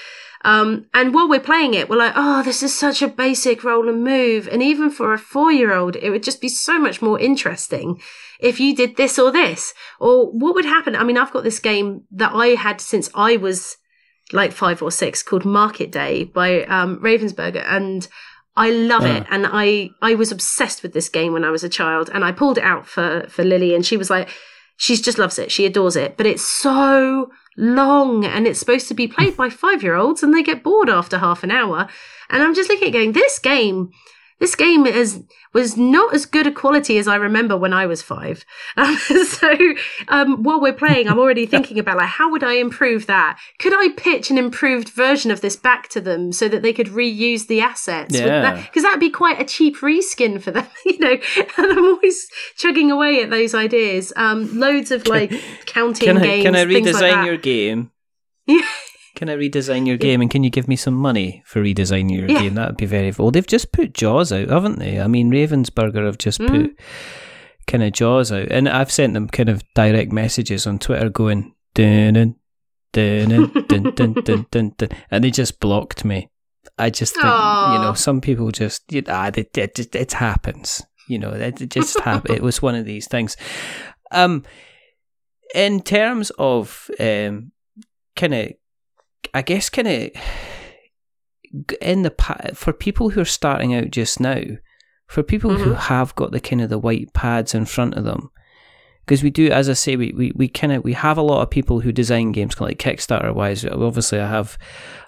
[0.44, 3.88] Um, and while we're playing it, we're like, oh, this is such a basic roll
[3.88, 4.46] and move.
[4.46, 8.00] And even for a four year old, it would just be so much more interesting
[8.38, 9.72] if you did this or this.
[9.98, 10.94] Or what would happen?
[10.94, 13.78] I mean, I've got this game that I had since I was
[14.32, 17.64] like five or six called Market Day by um, Ravensburger.
[17.66, 18.06] And
[18.54, 19.24] I love it.
[19.30, 22.10] And I, I was obsessed with this game when I was a child.
[22.12, 24.28] And I pulled it out for, for Lily and she was like,
[24.76, 25.50] she just loves it.
[25.50, 26.16] She adores it.
[26.16, 30.34] But it's so long and it's supposed to be played by five year olds and
[30.34, 31.88] they get bored after half an hour.
[32.30, 33.90] And I'm just looking at going, this game,
[34.40, 38.02] this game is was not as good a quality as I remember when I was
[38.02, 38.44] five.
[38.76, 39.54] Um, so
[40.08, 43.38] um, while we're playing, I'm already thinking about like how would I improve that?
[43.60, 46.88] Could I pitch an improved version of this back to them so that they could
[46.88, 48.18] reuse the assets?
[48.18, 48.60] Yeah.
[48.62, 51.16] Because that'd be quite a cheap reskin for them, you know.
[51.36, 54.12] And I'm always chugging away at those ideas.
[54.16, 55.32] Um, loads of like
[55.66, 56.44] counting Can I games.
[56.44, 57.26] can I like redesign that.
[57.26, 57.90] your game?
[58.46, 58.60] Yeah.
[59.14, 62.28] Can I redesign your game and can you give me some money for redesigning your
[62.30, 62.40] Yeah.
[62.40, 62.54] game?
[62.54, 63.12] That would be very.
[63.16, 65.00] Well, they've just put Jaws out, haven't they?
[65.00, 66.48] I mean, Ravensburger have just Mm.
[66.48, 66.80] put
[67.66, 71.54] kind of Jaws out, and I've sent them kind of direct messages on Twitter going
[71.74, 72.34] dun dun
[72.92, 76.28] dun dun dun dun dun, dun, dun and they just blocked me.
[76.78, 80.82] I just think you know some people just you, ah, it, it, it, it happens.
[81.08, 82.34] You know, it, it just happened.
[82.36, 83.36] it was one of these things.
[84.10, 84.42] Um,
[85.54, 87.52] in terms of um,
[88.16, 88.52] kind of,
[89.34, 90.10] I guess, kind of
[91.80, 94.40] in the for people who are starting out just now,
[95.06, 95.64] for people mm-hmm.
[95.64, 98.30] who have got the kind of the white pads in front of them.
[99.04, 101.42] Because we do, as I say, we, we, we kind of we have a lot
[101.42, 103.62] of people who design games, kind of like Kickstarter wise.
[103.64, 104.56] Obviously, I have,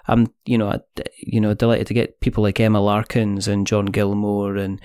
[0.07, 0.79] I'm you know,
[1.19, 4.79] you know, delighted to get people like Emma Larkins and John Gilmore and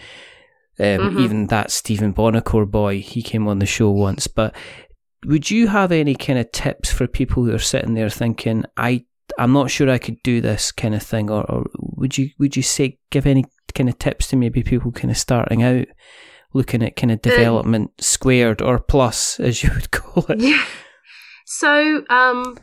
[0.79, 1.19] um, mm-hmm.
[1.19, 3.01] even that Stephen Buonocore boy.
[3.01, 4.27] He came on the show once.
[4.27, 4.57] But
[5.27, 9.05] would you have any kind of tips for people who are sitting there thinking, I
[9.39, 12.57] I'm not sure I could do this kind of thing, or, or would you would
[12.57, 15.87] you say give any kind of tips to maybe people kind of starting out,
[16.53, 20.41] looking at kind of development um, squared or plus, as you would call it?
[20.41, 20.65] Yeah.
[21.47, 22.57] So, um,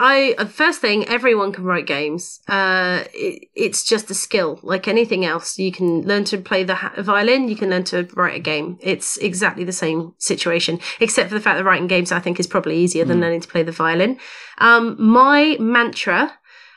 [0.00, 2.40] I uh, first thing, everyone can write games.
[2.48, 5.58] Uh, it, it's just a skill, like anything else.
[5.58, 7.48] You can learn to play the ha- violin.
[7.48, 8.78] You can learn to write a game.
[8.80, 12.46] It's exactly the same situation, except for the fact that writing games, I think, is
[12.46, 13.20] probably easier than mm.
[13.20, 14.18] learning to play the violin.
[14.56, 16.32] Um, my mantra,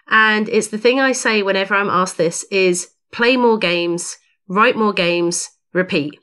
[0.10, 4.18] and it's the thing I say whenever I'm asked this, is play more games,
[4.50, 6.20] write more games, repeat.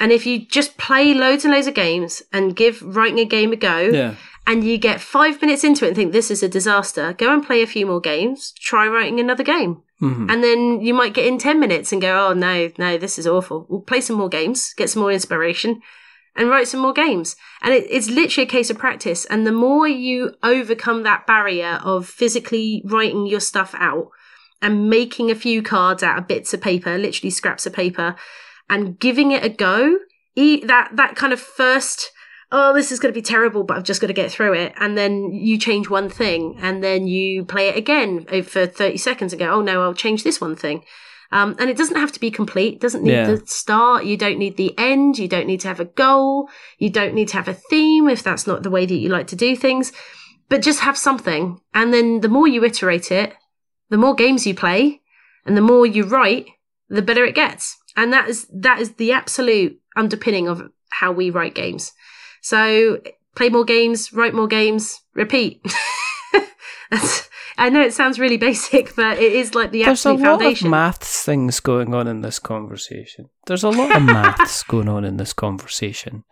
[0.00, 3.52] And if you just play loads and loads of games and give writing a game
[3.52, 4.16] a go, yeah
[4.46, 7.44] and you get five minutes into it and think this is a disaster, go and
[7.44, 9.82] play a few more games, try writing another game.
[10.00, 10.30] Mm-hmm.
[10.30, 13.26] And then you might get in 10 minutes and go, oh no, no, this is
[13.26, 13.66] awful.
[13.68, 15.80] We'll play some more games, get some more inspiration,
[16.34, 17.36] and write some more games.
[17.62, 19.24] And it, it's literally a case of practice.
[19.26, 24.08] And the more you overcome that barrier of physically writing your stuff out
[24.60, 28.16] and making a few cards out of bits of paper, literally scraps of paper,
[28.68, 29.98] and giving it a go,
[30.34, 32.10] that, that kind of first
[32.52, 34.74] oh, this is going to be terrible, but I've just got to get through it.
[34.78, 39.32] And then you change one thing and then you play it again for 30 seconds
[39.32, 40.84] and go, oh no, I'll change this one thing.
[41.32, 42.74] Um, and it doesn't have to be complete.
[42.74, 43.26] It doesn't need yeah.
[43.26, 44.04] the start.
[44.04, 45.18] You don't need the end.
[45.18, 46.50] You don't need to have a goal.
[46.76, 49.28] You don't need to have a theme if that's not the way that you like
[49.28, 49.92] to do things.
[50.50, 51.58] But just have something.
[51.72, 53.34] And then the more you iterate it,
[53.88, 55.00] the more games you play
[55.46, 56.48] and the more you write,
[56.90, 57.78] the better it gets.
[57.96, 61.92] And that is, that is the absolute underpinning of how we write games.
[62.42, 63.00] So
[63.34, 65.62] play more games, write more games, repeat.
[67.58, 70.42] I know it sounds really basic, but it is like the There's absolute foundation.
[70.48, 73.30] There's a lot of maths things going on in this conversation.
[73.46, 76.24] There's a lot of maths going on in this conversation.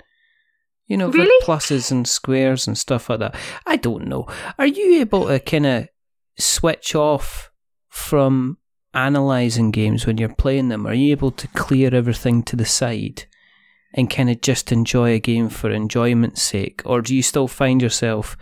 [0.86, 1.46] You know, really?
[1.46, 3.36] pluses and squares and stuff like that.
[3.64, 4.26] I don't know.
[4.58, 5.88] Are you able to kind of
[6.36, 7.52] switch off
[7.88, 8.58] from
[8.92, 10.88] analysing games when you're playing them?
[10.88, 13.26] Are you able to clear everything to the side
[13.95, 16.82] and kind of just enjoy a game for enjoyment's sake?
[16.84, 18.36] Or do you still find yourself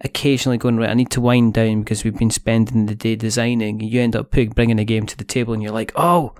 [0.00, 3.80] occasionally going, right, I need to wind down because we've been spending the day designing,
[3.80, 6.34] and you end up bringing a game to the table and you're like, oh,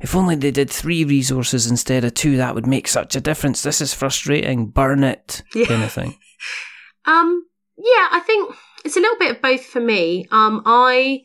[0.00, 3.62] if only they did three resources instead of two, that would make such a difference.
[3.62, 4.68] This is frustrating.
[4.68, 5.66] Burn it, yeah.
[5.66, 6.16] kind of thing.
[7.04, 7.44] um,
[7.76, 8.54] yeah, I think
[8.84, 10.26] it's a little bit of both for me.
[10.30, 11.22] Um, I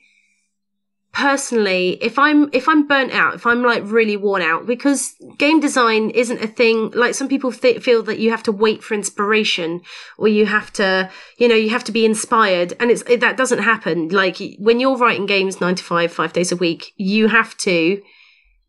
[1.13, 5.59] personally if i'm if i'm burnt out if i'm like really worn out because game
[5.59, 8.95] design isn't a thing like some people th- feel that you have to wait for
[8.95, 9.79] inspiration
[10.17, 11.07] or you have to
[11.37, 14.79] you know you have to be inspired and it's it, that doesn't happen like when
[14.79, 18.01] you're writing games 9 to 5 5 days a week you have to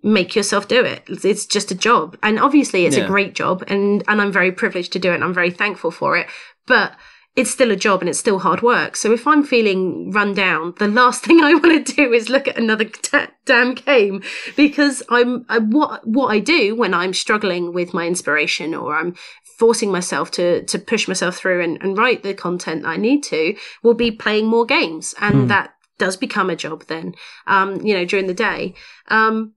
[0.02, 3.04] make yourself do it it's just a job and obviously it's yeah.
[3.04, 5.90] a great job and and i'm very privileged to do it and i'm very thankful
[5.90, 6.26] for it
[6.66, 6.94] but
[7.36, 8.94] it's still a job and it's still hard work.
[8.94, 12.46] So if I'm feeling run down, the last thing I want to do is look
[12.48, 14.22] at another t- damn game
[14.56, 19.14] because I'm I, what what I do when I'm struggling with my inspiration or I'm
[19.58, 23.56] forcing myself to to push myself through and, and write the content I need to
[23.82, 25.46] will be playing more games and hmm.
[25.48, 27.14] that does become a job then
[27.46, 28.74] um you know during the day
[29.08, 29.52] um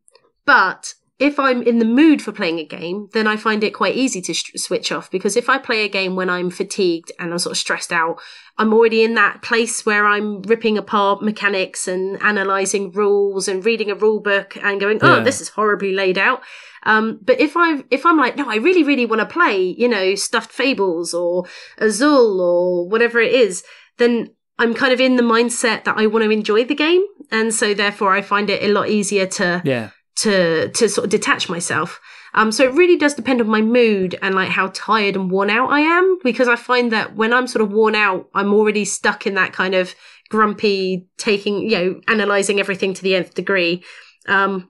[0.45, 3.95] but if I'm in the mood for playing a game, then I find it quite
[3.95, 7.31] easy to sh- switch off because if I play a game when I'm fatigued and
[7.31, 8.19] I'm sort of stressed out,
[8.59, 13.89] I'm already in that place where I'm ripping apart mechanics and analyzing rules and reading
[13.89, 15.23] a rule book and going, "Oh, yeah.
[15.23, 16.43] this is horribly laid out."
[16.83, 19.87] Um, but if I if I'm like, no, I really really want to play, you
[19.87, 21.45] know, Stuffed Fables or
[21.79, 23.63] Azul or whatever it is,
[23.97, 27.53] then I'm kind of in the mindset that I want to enjoy the game, and
[27.53, 31.49] so therefore I find it a lot easier to yeah to to sort of detach
[31.49, 31.99] myself.
[32.33, 35.49] Um, so it really does depend on my mood and like how tired and worn
[35.49, 38.85] out I am, because I find that when I'm sort of worn out, I'm already
[38.85, 39.95] stuck in that kind of
[40.29, 43.83] grumpy, taking you know, analyzing everything to the nth degree.
[44.27, 44.69] Um,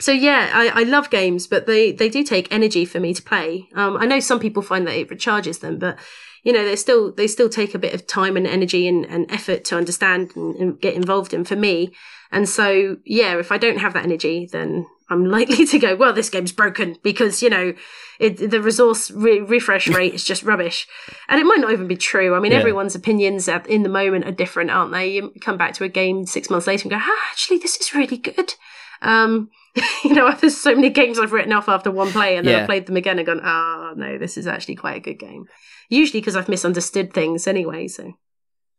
[0.00, 3.22] so yeah, I, I love games, but they they do take energy for me to
[3.22, 3.68] play.
[3.74, 5.98] Um, I know some people find that it recharges them, but
[6.42, 9.30] you know they still they still take a bit of time and energy and, and
[9.30, 11.44] effort to understand and, and get involved in.
[11.44, 11.92] For me,
[12.30, 16.12] and so, yeah, if I don't have that energy, then I'm likely to go, well,
[16.12, 17.74] this game's broken because, you know,
[18.18, 20.86] it, the resource re- refresh rate is just rubbish.
[21.28, 22.34] And it might not even be true.
[22.34, 22.58] I mean, yeah.
[22.58, 25.08] everyone's opinions at, in the moment are different, aren't they?
[25.08, 27.94] You come back to a game six months later and go, ah, actually, this is
[27.94, 28.54] really good.
[29.00, 29.50] Um,
[30.04, 32.60] you know, there's so many games I've written off after one play, and then Yeah.
[32.62, 35.44] I've played them again and gone, "Oh no, this is actually quite a good game."
[35.88, 37.88] Usually because I've misunderstood things anyway.
[37.88, 38.12] So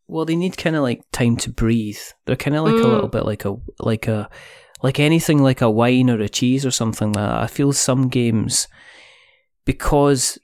[0.08, 2.00] Well, they need kind of like time to breathe.
[2.26, 2.92] They're kind of like a Mm.
[2.94, 4.30] little bit like a like a
[4.82, 7.44] like anything like a wine or a cheese or something like that.
[7.44, 8.68] I feel some games
[9.66, 10.38] because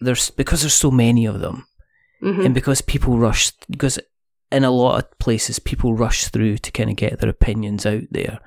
[0.00, 1.66] there's because there's so many of them
[2.22, 2.46] Mhm.
[2.46, 3.98] and because people rush because
[4.50, 8.02] in a lot of places people rush through to kind of get their opinions out
[8.10, 8.38] there.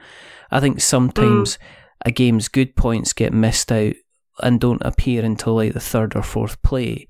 [0.52, 1.60] I think sometimes mm.
[2.06, 3.94] a game's good points get missed out
[4.42, 7.08] and don't appear until like the third or fourth play.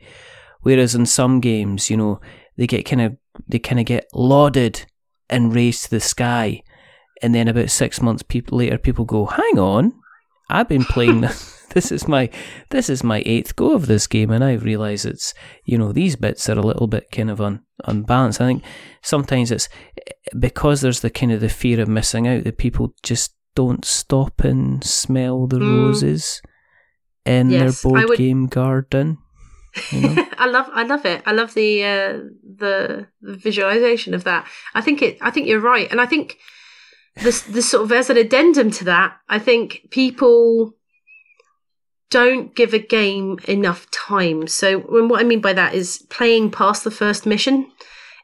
[0.62, 2.22] Whereas in some games, you know,
[2.58, 3.18] they get kind of
[3.48, 4.86] they kind of get lauded
[5.30, 6.62] and raised to the sky,
[7.22, 9.94] and then about six months people later, people go, "Hang on,
[10.50, 11.52] I've been playing this.
[11.76, 12.30] This is my
[12.70, 15.34] this is my eighth go of this game, and I realise it's
[15.66, 18.40] you know these bits are a little bit kind of un, unbalanced.
[18.40, 18.64] I think
[19.02, 19.68] sometimes it's
[20.40, 24.40] because there's the kind of the fear of missing out that people just don't stop
[24.46, 25.86] and smell the Mm.
[25.88, 26.42] roses
[27.26, 29.18] in Yes, their board would- game garden.
[29.92, 30.28] You know?
[30.38, 31.24] I love I love it.
[31.26, 32.20] I love the uh,
[32.58, 34.48] the the visualization of that.
[34.76, 35.18] I think it.
[35.20, 36.38] I think you're right, and I think
[37.22, 40.74] this this sort of as an addendum to that, I think people
[42.10, 44.48] don't give a game enough time.
[44.48, 47.72] So when what I mean by that is playing past the first mission.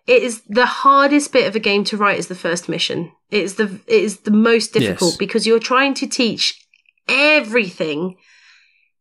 [0.07, 3.11] It is the hardest bit of a game to write is the first mission.
[3.29, 5.17] It is the it is the most difficult Yes.
[5.17, 6.65] because you're trying to teach
[7.07, 8.17] everything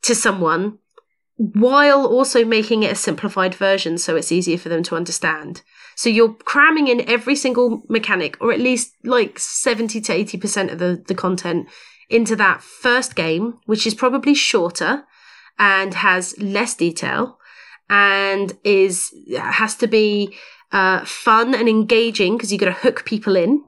[0.02, 0.78] to someone
[1.36, 5.62] while also making it a simplified version so it's easier for them to understand.
[6.00, 10.78] So you're cramming in every single mechanic, or at least like 70 to 80% of
[10.78, 11.68] the, the content
[12.08, 15.04] into that first game, which is probably shorter
[15.58, 17.38] and has less detail
[17.90, 20.34] and is has to be
[20.72, 23.62] uh, fun and engaging because you've got to hook people in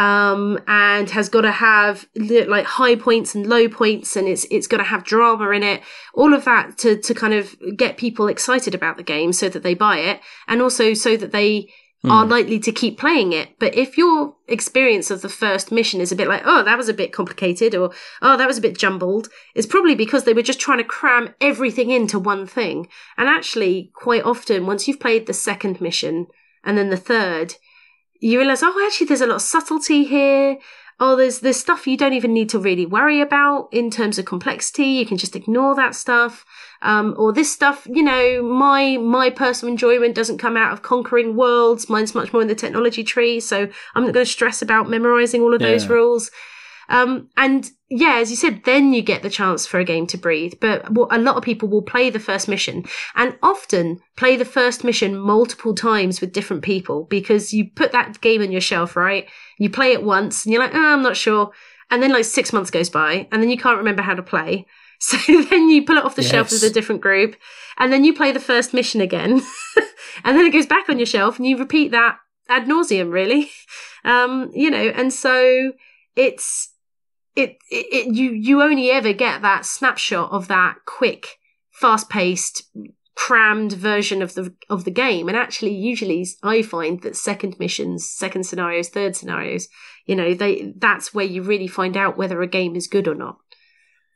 [0.00, 4.66] um, and has got to have like high points and low points, and it's it's
[4.66, 5.82] got to have drama in it.
[6.14, 9.62] All of that to to kind of get people excited about the game, so that
[9.62, 11.68] they buy it, and also so that they
[12.02, 13.50] are likely to keep playing it.
[13.58, 16.88] But if your experience of the first mission is a bit like, oh, that was
[16.88, 17.92] a bit complicated, or
[18.22, 21.34] oh, that was a bit jumbled, it's probably because they were just trying to cram
[21.42, 22.88] everything into one thing.
[23.18, 26.28] And actually, quite often, once you've played the second mission
[26.64, 27.56] and then the third,
[28.20, 30.58] you realize, oh, actually, there's a lot of subtlety here.
[31.02, 34.26] Oh, there's there's stuff you don't even need to really worry about in terms of
[34.26, 34.84] complexity.
[34.84, 36.44] You can just ignore that stuff.
[36.82, 41.36] Um, or this stuff, you know, my my personal enjoyment doesn't come out of conquering
[41.36, 41.88] worlds.
[41.88, 45.40] Mine's much more in the technology tree, so I'm not going to stress about memorizing
[45.40, 46.30] all of those rules.
[46.90, 50.18] Um, and yeah, as you said, then you get the chance for a game to
[50.18, 50.54] breathe.
[50.60, 52.84] But a lot of people will play the first mission
[53.14, 58.20] and often play the first mission multiple times with different people because you put that
[58.20, 59.28] game on your shelf, right?
[59.58, 61.52] You play it once and you're like, oh, I'm not sure.
[61.90, 64.66] And then like six months goes by and then you can't remember how to play.
[65.02, 67.34] So then you pull it off the shelf with a different group
[67.78, 69.40] and then you play the first mission again.
[70.24, 72.18] and then it goes back on your shelf and you repeat that
[72.50, 73.50] ad nauseum, really.
[74.02, 75.72] Um, you know, and so
[76.16, 76.70] it's
[77.36, 81.38] it, it, you you only ever get that snapshot of that quick,
[81.70, 82.64] fast paced,
[83.14, 85.28] crammed version of the of the game.
[85.28, 89.68] And actually, usually I find that second missions, second scenarios, third scenarios,
[90.06, 93.14] you know, they that's where you really find out whether a game is good or
[93.14, 93.36] not.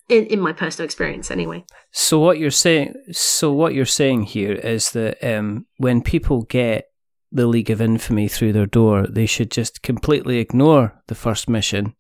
[0.09, 1.65] In in my personal experience, anyway.
[1.93, 6.89] So what you're saying, so what you're saying here is that um, when people get
[7.33, 11.95] the League of Infamy through their door, they should just completely ignore the first mission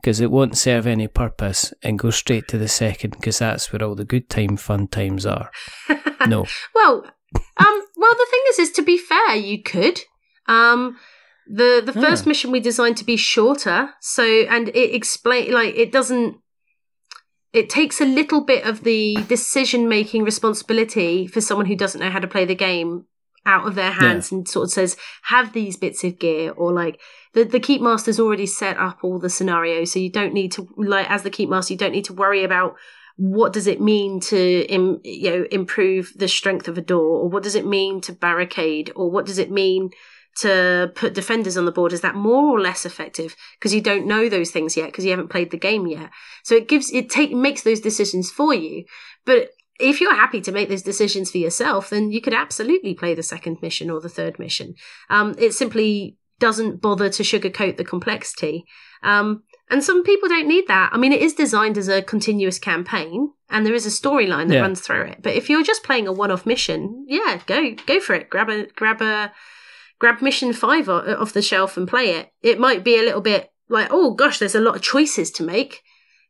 [0.00, 3.82] because it won't serve any purpose and go straight to the second because that's where
[3.82, 5.50] all the good time, fun times are.
[6.26, 6.44] No,
[6.74, 7.04] Well,
[7.56, 10.00] um, well, the thing is, is to be fair, you could.
[10.46, 10.98] Um,
[11.46, 12.30] the the first Hmm.
[12.30, 16.36] mission we designed to be shorter, so and it explain like it doesn't.
[17.52, 22.10] It takes a little bit of the decision making responsibility for someone who doesn't know
[22.10, 23.06] how to play the game
[23.46, 27.00] out of their hands and sort of says have these bits of gear or like
[27.34, 30.68] the the keep master's already set up all the scenarios so you don't need to
[30.76, 32.76] like as the keep master you don't need to worry about
[33.16, 37.28] what does it mean to Im, you know improve the strength of a door or
[37.28, 39.90] what does it mean to barricade or what does it mean
[40.38, 41.92] to put defenders on the board?
[41.92, 43.34] Is that more or less effective?
[43.58, 46.10] Because you don't know those things yet because you haven't played the game yet.
[46.44, 48.84] So it gives it take makes those decisions for you.
[49.26, 49.50] But
[49.80, 53.22] if you're happy to make those decisions for yourself then you could absolutely play the
[53.22, 54.74] second mission or the third mission.
[55.10, 58.64] Um, it simply doesn't bother to sugarcoat the complexity
[59.02, 60.90] um, and some people don't need that.
[60.94, 64.54] I mean, it is designed as a continuous campaign, and there is a storyline that
[64.54, 64.62] Yeah.
[64.62, 65.18] runs through it.
[65.22, 68.30] But if you're just playing a one-off mission, yeah, go go for it.
[68.30, 69.30] Grab a grab a
[69.98, 72.30] grab mission five off the shelf and play it.
[72.42, 75.42] It might be a little bit like, oh gosh, there's a lot of choices to
[75.42, 75.82] make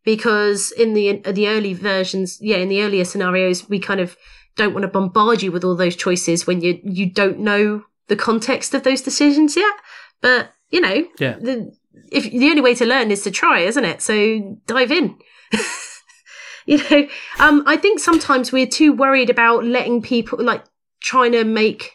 [0.05, 4.17] because in the the early versions, yeah, in the earlier scenarios, we kind of
[4.57, 8.17] don't want to bombard you with all those choices when you you don't know the
[8.17, 9.75] context of those decisions yet.
[10.21, 11.37] But you know, Yeah.
[11.41, 11.73] the,
[12.11, 14.03] if the only way to learn is to try, isn't it?
[14.03, 15.17] So dive in.
[16.67, 17.09] you know,
[17.39, 20.65] um, I think sometimes we're too worried about letting people like
[21.01, 21.93] trying to make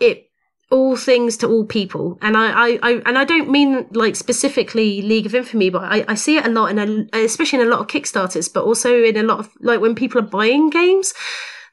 [0.00, 0.30] it
[0.70, 5.02] all things to all people and I, I, I and i don't mean like specifically
[5.02, 6.78] league of infamy but i, I see it a lot in
[7.12, 9.94] a, especially in a lot of kickstarters but also in a lot of like when
[9.94, 11.12] people are buying games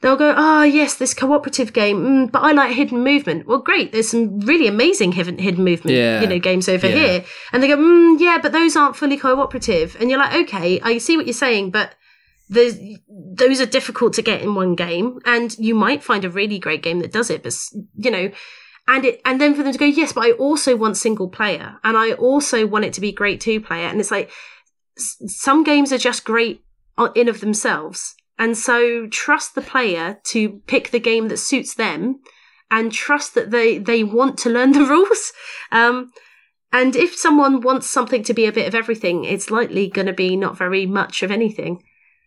[0.02, 3.92] they'll go oh yes this cooperative game mm, but i like hidden movement well great
[3.92, 6.22] there's some really amazing hidden, hidden movement Yeah.
[6.22, 6.96] you know games over Yeah.
[6.96, 10.80] here and they go mm, yeah but those aren't fully cooperative and you're like okay
[10.82, 11.96] i see what you're saying but
[12.50, 12.78] there's,
[13.10, 16.84] those are difficult to get in one game and you might find a really great
[16.84, 17.56] game that does it but
[17.96, 18.30] you know
[18.88, 21.78] and it and then for them to go yes but i also want single player
[21.84, 24.30] and i also want it to be great two player and it's like
[24.98, 26.62] s- some games are just great
[27.16, 32.20] in of themselves and so trust the player to pick the game that suits them
[32.70, 35.32] and trust that they they want to learn the rules
[35.72, 36.12] um
[36.74, 40.14] and if someone wants something to be a bit of everything it's likely going to
[40.14, 41.82] be not very much of anything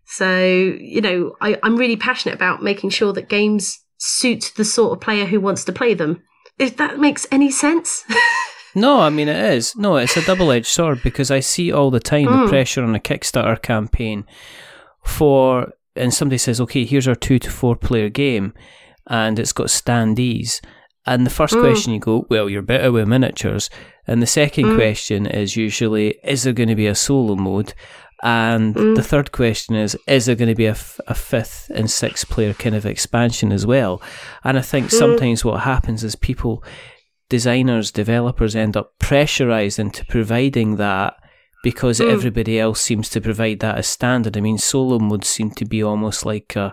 [0.06, 4.92] so, you know, I, I'm really passionate about making sure that games suit the sort
[4.92, 6.22] of player who wants to play them.
[6.58, 8.04] If that makes any sense.
[8.76, 9.76] No, I mean it is.
[9.76, 12.48] No, it's a double-edged sword because I see all the time the Mm.
[12.48, 14.26] pressure on a Kickstarter campaign
[15.04, 18.52] for, and somebody says, "Okay, here's our two to four player game,"
[19.08, 20.60] and it's got standees.
[21.06, 21.60] And the first Mm.
[21.60, 23.68] question you go, "Well, you're better with miniatures,"
[24.06, 24.76] and the second Mm.
[24.76, 27.74] question is usually, "Is there going to be a solo mode?"
[28.22, 28.96] And Mm.
[28.96, 32.30] the third question is, is there going to be a, f- a fifth and sixth
[32.30, 34.00] player kind of expansion as well?
[34.44, 34.92] And I think Mm.
[34.98, 36.64] sometimes what happens is people
[37.28, 41.14] designers, developers end up pressurized into providing that
[41.64, 42.10] because Mm.
[42.12, 44.36] everybody else seems to provide that as standard.
[44.36, 46.72] I mean, solo modes seem to be almost like a,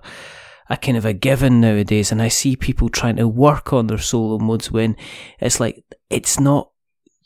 [0.69, 3.97] a kind of a given nowadays, and I see people trying to work on their
[4.11, 4.95] solo modes when
[5.39, 6.69] it's like it's not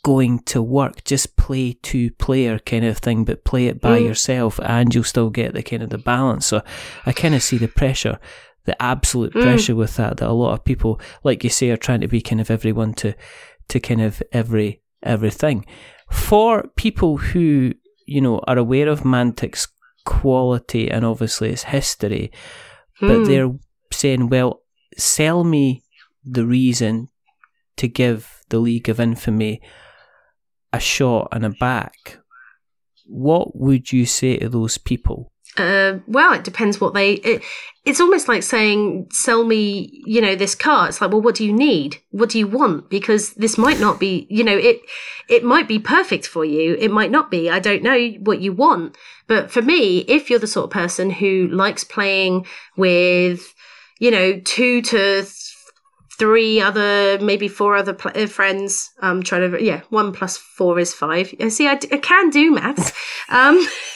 [0.03, 1.03] going to work.
[1.03, 4.05] Just play two player kind of thing, but play it by Mm.
[4.05, 6.45] yourself, and you'll still get the kind of the balance.
[6.45, 6.61] So
[7.05, 8.17] I kind of see the pressure
[8.65, 9.41] the absolute Mm.
[9.43, 12.19] pressure with that that a lot of people like you say are trying to be
[12.29, 13.13] kind of everyone to
[13.67, 15.63] to kind of every everything
[16.09, 17.73] for people who
[18.05, 19.67] you know are aware of mantic's
[20.05, 22.31] quality and obviously its history
[23.01, 23.23] but Hmm.
[23.25, 23.51] they're
[23.91, 24.61] saying well
[24.97, 25.83] sell me
[26.23, 27.09] the reason
[27.77, 29.61] to give the league of infamy
[30.71, 32.19] a shot and a back
[33.05, 37.13] what would you say to those people Uh, well, it depends what they.
[37.13, 37.43] It,
[37.85, 41.45] it's almost like saying, "Sell me, you know, this car." It's like, well, what do
[41.45, 41.97] you need?
[42.11, 42.89] What do you want?
[42.89, 44.81] Because this might not be, you know, it
[45.29, 46.75] it might be perfect for you.
[46.75, 47.49] It might not be.
[47.49, 48.97] I don't know what you want.
[49.27, 52.45] But for me, if you're the sort of person who likes playing
[52.75, 53.53] with,
[53.99, 55.55] you know, two to th-
[56.17, 60.79] three other, maybe four other pl- uh, friends, um, trying to, yeah, one plus four
[60.79, 61.33] is five.
[61.49, 62.91] See, I can do maths.
[63.29, 63.65] Um,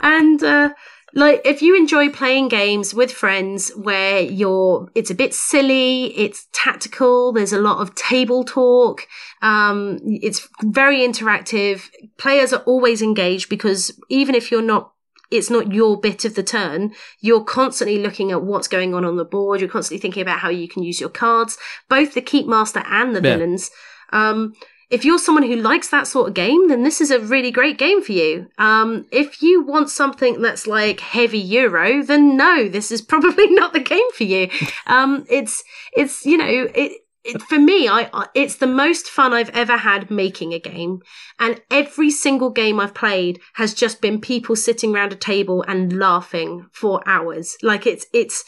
[0.00, 0.70] and uh,
[1.14, 6.46] like if you enjoy playing games with friends where you're it's a bit silly it's
[6.52, 9.06] tactical there's a lot of table talk
[9.42, 11.88] um, it's very interactive
[12.18, 14.92] players are always engaged because even if you're not
[15.30, 19.16] it's not your bit of the turn you're constantly looking at what's going on on
[19.16, 22.46] the board you're constantly thinking about how you can use your cards both the keep
[22.46, 23.36] master and the Yeah.
[23.36, 23.70] villains
[24.10, 24.54] um,
[24.90, 27.78] if you're someone who likes that sort of game, then this is a really great
[27.78, 28.48] game for you.
[28.56, 33.72] Um, if you want something that's like heavy Euro, then no, this is probably not
[33.72, 34.48] the game for you.
[34.86, 35.62] Um, it's
[35.92, 37.02] it's you know it.
[37.24, 41.02] It, for me, I, I it's the most fun I've ever had making a game,
[41.38, 45.98] and every single game I've played has just been people sitting around a table and
[45.98, 47.56] laughing for hours.
[47.60, 48.44] Like it's it's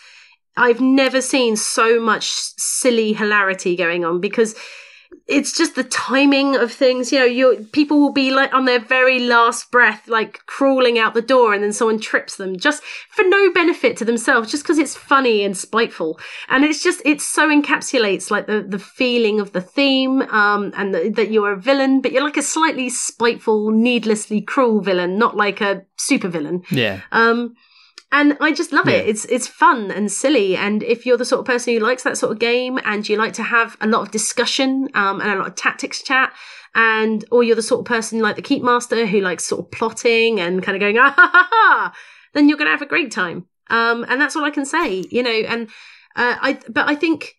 [0.57, 4.55] I've never seen so much silly hilarity going on because
[5.31, 7.13] it's just the timing of things.
[7.13, 11.15] You know, you people will be like on their very last breath, like crawling out
[11.15, 14.79] the door, and then someone trips them just for no benefit to themselves, just because
[14.79, 16.19] it's funny and spiteful.
[16.49, 20.93] And it's just it so encapsulates like the the feeling of the theme, um, and
[20.93, 25.37] the, that you're a villain, but you're like a slightly spiteful, needlessly cruel villain, not
[25.37, 26.63] like a super villain.
[26.71, 27.55] yeah Um,
[28.13, 29.09] and I just love it.
[29.09, 30.57] It's it's fun and silly.
[30.57, 33.17] And if you're the sort of person who likes that sort of game and you
[33.17, 36.33] like to have a lot of discussion um, and a lot of tactics chat,
[36.75, 39.71] and or you're the sort of person like the Keep Master who likes sort of
[39.71, 41.95] plotting and kind of going ah ha ha ha,
[42.35, 43.47] then you're going to have a great time.
[43.69, 45.31] Um, and that's all I can say, you know.
[45.31, 45.69] And
[46.17, 47.37] uh, I but I think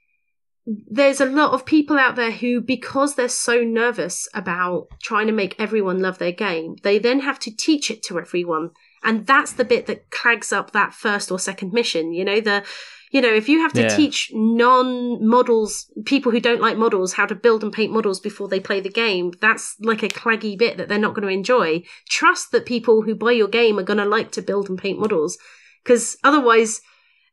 [0.65, 5.33] there's a lot of people out there who, because they're so nervous about trying to
[5.33, 8.69] make everyone love their game, they then have to teach it to everyone.
[9.03, 12.13] And that's the bit that clags up that first or second mission.
[12.13, 12.63] You know, the,
[13.11, 13.95] you know, if you have to Yeah.
[13.95, 18.47] teach non models, people who don't like models, how to build and paint models before
[18.47, 21.83] they play the game, that's like a claggy bit that they're not going to enjoy.
[22.09, 24.99] Trust that people who buy your game are going to like to build and paint
[24.99, 25.37] models.
[25.83, 26.81] Because otherwise,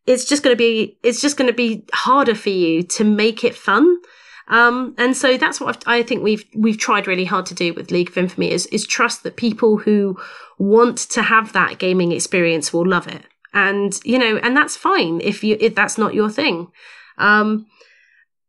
[0.07, 3.45] it's just going to be it's just going to be harder for you to make
[3.45, 3.99] it fun
[4.49, 7.73] um, and so that's what I've, i think we've we've tried really hard to do
[7.75, 10.19] with league of infamy is is trust that people who
[10.59, 13.23] want to have that gaming experience will love it.
[13.55, 16.69] And you know and that's fine if you if that's not your thing.
[17.17, 17.67] Um,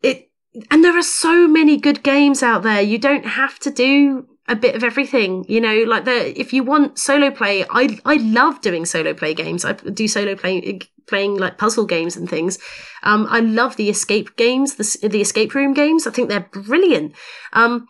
[0.02, 0.30] it
[0.70, 2.82] and there are so many good games out there.
[2.82, 6.64] You don't have to do a bit of everything you know like the if you
[6.64, 9.64] want solo play i i love doing solo play games.
[9.64, 10.80] I do solo play
[11.10, 12.58] playing like puzzle games and things.
[13.04, 16.08] Um i love the escape games the, the escape room games.
[16.08, 17.14] I think they're brilliant.
[17.54, 17.88] Um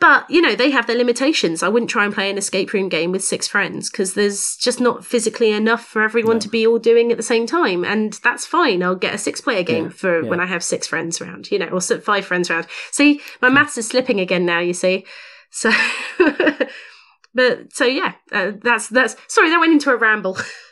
[0.00, 1.62] but you know they have their limitations.
[1.62, 4.80] I wouldn't try and play an escape room game with six friends because there's just
[4.80, 6.40] not physically enough for everyone No.
[6.40, 8.82] to be all doing at the same time and that's fine.
[8.82, 10.28] I'll get a six player game Yeah, for yeah.
[10.30, 12.66] when i have six friends around you know or five friends around.
[12.92, 15.04] See my maths is slipping again now you see.
[15.50, 15.70] So
[17.34, 20.36] but so yeah uh, that's that's sorry that went into a ramble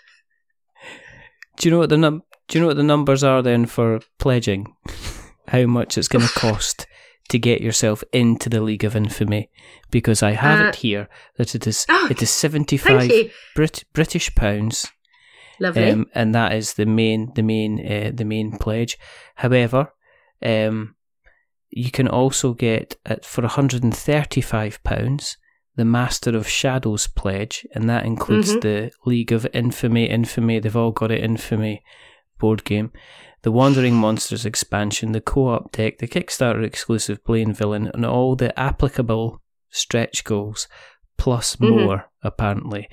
[1.58, 2.22] Do you know what the num?
[2.48, 4.74] Do you know what the numbers are then for pledging?
[5.48, 6.86] How much it's going to cost
[7.30, 9.50] to get yourself into the League of Infamy?
[9.90, 13.84] Because I have Uh, it here that it is oh, it is seventy thank Brit-
[13.92, 14.86] British pounds,
[15.58, 18.98] lovely um, and that is the main the main uh, the main pledge.
[19.36, 19.92] However,
[20.44, 20.94] um,
[21.70, 25.36] you can also get it for hundred and thirty five pounds
[25.78, 28.60] the Master of Shadows pledge, and that includes Mhm.
[28.62, 30.58] the League of Infamy, Infamy.
[30.58, 31.82] They've all got it, Infamy
[32.40, 32.90] board game.
[33.42, 38.58] The Wandering Monsters expansion, the co-op deck, the Kickstarter exclusive Blaine Villain, and all the
[38.58, 40.66] applicable stretch goals,
[41.16, 41.70] plus Mhm.
[41.70, 42.88] more apparently.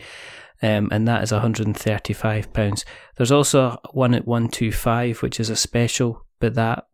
[0.62, 2.86] Um, and that is £135.
[3.18, 6.86] There's also one at 125, which is a special, but that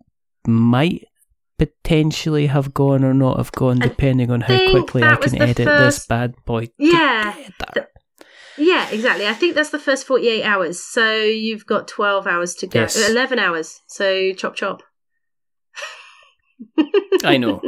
[0.47, 1.03] might
[1.67, 5.65] potentially have gone or not have gone, I depending on how quickly I can edit
[5.65, 6.69] this bad boy.
[6.77, 7.35] Yeah.
[8.57, 12.67] yeah exactly i think that's the first 48 hours so you've got 12 hours to
[12.67, 13.09] go Yes.
[13.09, 14.83] 11 hours so chop chop
[17.23, 17.61] I know.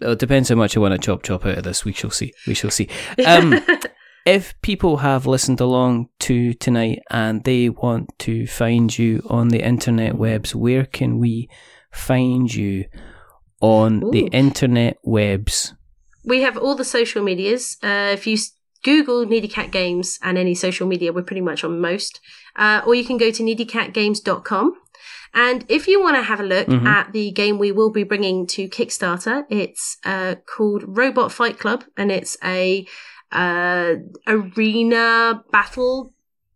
[0.00, 1.84] Well, it depends how much I want to chop chop out of this.
[1.84, 2.32] We shall see.
[2.46, 2.88] We shall see.
[3.24, 3.54] Um,
[4.26, 9.62] if people have listened along to tonight and they want to find you on the
[9.62, 11.48] internet webs, where can we
[11.92, 12.84] find you
[13.60, 15.74] on the internet webs?
[16.24, 17.76] we have all the social medias.
[17.82, 18.36] Uh, if you
[18.84, 22.20] Google Needy Cat Games and any social media, we're pretty much on most.
[22.56, 24.74] Uh, or you can go to needycatgames.com.
[25.32, 26.86] And if you want to have a look Mhm.
[26.86, 31.84] at the game we will be bringing to Kickstarter, it's uh, called Robot Fight Club,
[31.96, 32.86] and it's a
[33.32, 33.94] uh,
[34.26, 36.12] arena battle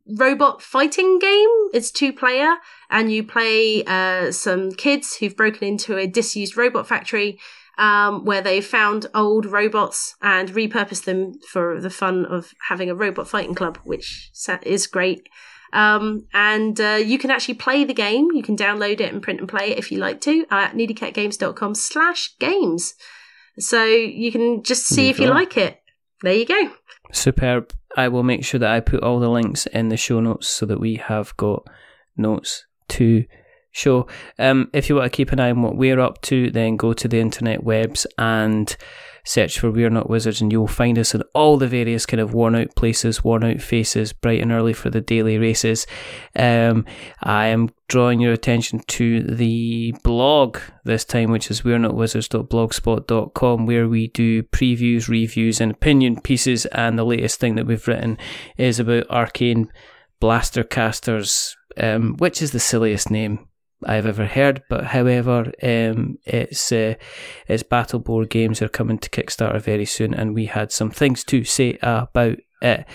[0.07, 1.49] robot fighting game.
[1.73, 2.57] It's two player,
[2.91, 7.39] and you play uh, some kids who've broken into a disused robot factory
[7.79, 12.95] um, where they found old robots and repurposed them for the fun of having a
[12.95, 14.31] robot fighting club, which
[14.65, 15.29] is great.
[15.73, 18.29] Um, and uh, you can actually play the game.
[18.33, 21.75] You can download it and print and play it if you like to at needycatgames.com
[21.75, 22.95] slash games.
[23.59, 25.81] So you can just see There if you like it.
[26.23, 26.71] There you go.
[27.13, 27.73] Superb.
[27.97, 30.67] I will make sure that I put all the links in the show notes so
[30.67, 31.67] that we have got
[32.17, 33.25] notes to
[33.73, 34.07] show.
[34.39, 36.93] Um, if you want to keep an eye on what we're up to, then go
[36.93, 38.77] to the internet webs and
[39.25, 42.35] search for We're Not Wizards, and you'll find us in all the various kind of
[42.35, 45.87] worn out places, worn out faces, bright and early for the daily races.
[46.37, 46.85] Um,
[47.23, 53.67] I am drawing your attention to the blog this time, which is we're not wizards.blogspot.com,
[53.67, 56.67] where we do previews, reviews, and opinion pieces.
[56.67, 58.19] And the latest thing that we've written
[58.57, 59.73] is about Arcane
[60.21, 63.49] Blaster Casters, um, which is the silliest name
[63.87, 64.63] I've ever heard.
[64.69, 66.95] But however, um, it's uh,
[67.49, 71.25] its battle board games are coming to Kickstarter very soon, and we had some things
[71.25, 72.87] to say about it.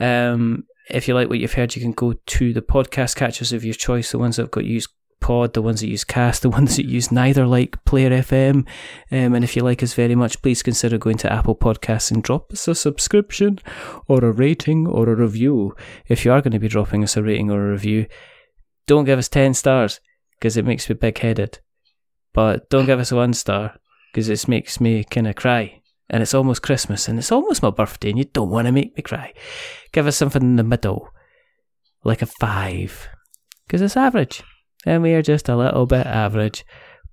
[0.00, 3.64] Um, if you like what you've heard, you can go to the podcast catchers of
[3.64, 4.90] your choice, the ones that have got used
[5.20, 8.66] pod, the ones that use cast, the ones that use neither like Player FM.
[9.10, 12.22] Um, and if you like us very much, please consider going to Apple Podcasts and
[12.22, 13.58] drop us a subscription
[14.06, 15.74] or a rating or a review.
[16.06, 18.06] If you are going to be dropping us a rating or a review,
[18.86, 20.00] don't give us 10 stars
[20.38, 21.58] because it makes me big headed.
[22.32, 23.76] But don't give us a one star
[24.12, 25.80] because it makes me kind of cry.
[26.08, 28.96] And it's almost Christmas and it's almost my birthday and you don't want to make
[28.96, 29.32] me cry.
[29.92, 31.08] Give us something in the middle,
[32.04, 33.08] like a five,
[33.66, 34.42] because it's average.
[34.84, 36.64] And we are just a little bit average.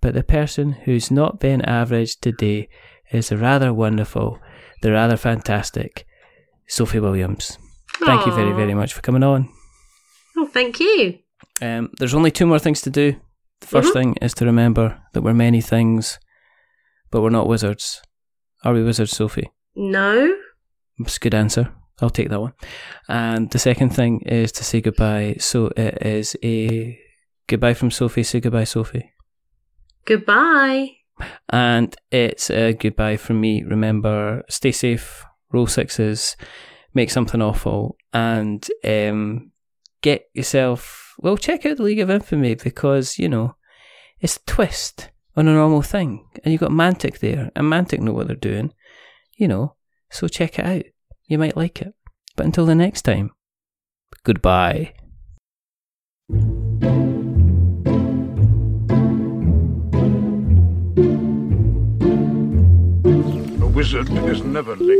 [0.03, 2.67] but the person who's not been average today
[3.13, 4.37] is the rather wonderful,
[4.81, 6.05] the rather fantastic
[6.67, 7.57] Sophie Williams.
[8.03, 9.47] Thank you very, very much for coming on.
[10.35, 11.19] Oh, thank you.
[11.61, 13.15] Um, there's only two more things to do.
[13.61, 13.93] The 1st Mhm.
[13.93, 16.19] thing is to remember that we're many things,
[17.11, 18.01] but we're not wizards.
[18.63, 19.51] Are we wizards, Sophie?
[19.75, 20.35] No.
[20.99, 21.73] That's a good answer.
[22.01, 22.53] I'll take that one.
[23.07, 25.35] And the second thing is to say goodbye.
[25.39, 26.97] So it is a
[27.47, 28.23] goodbye from Sophie.
[28.23, 29.11] Say goodbye, Sophie.
[30.05, 30.89] Goodbye.
[31.49, 33.63] And it's a goodbye from me.
[33.63, 36.35] Remember, stay safe, roll sixes,
[36.93, 39.51] make something awful, and um,
[40.01, 40.99] get yourself.
[41.19, 43.55] Well, check out the League of Infamy because, you know,
[44.19, 46.27] it's a twist on a normal thing.
[46.43, 48.73] And you've got Mantic there, and Mantic know what they're doing,
[49.37, 49.75] you know,
[50.09, 50.83] so check it out.
[51.25, 51.93] You might like it.
[52.35, 53.31] But until the next time,
[54.23, 54.93] goodbye.
[63.61, 64.99] A wizard is never late.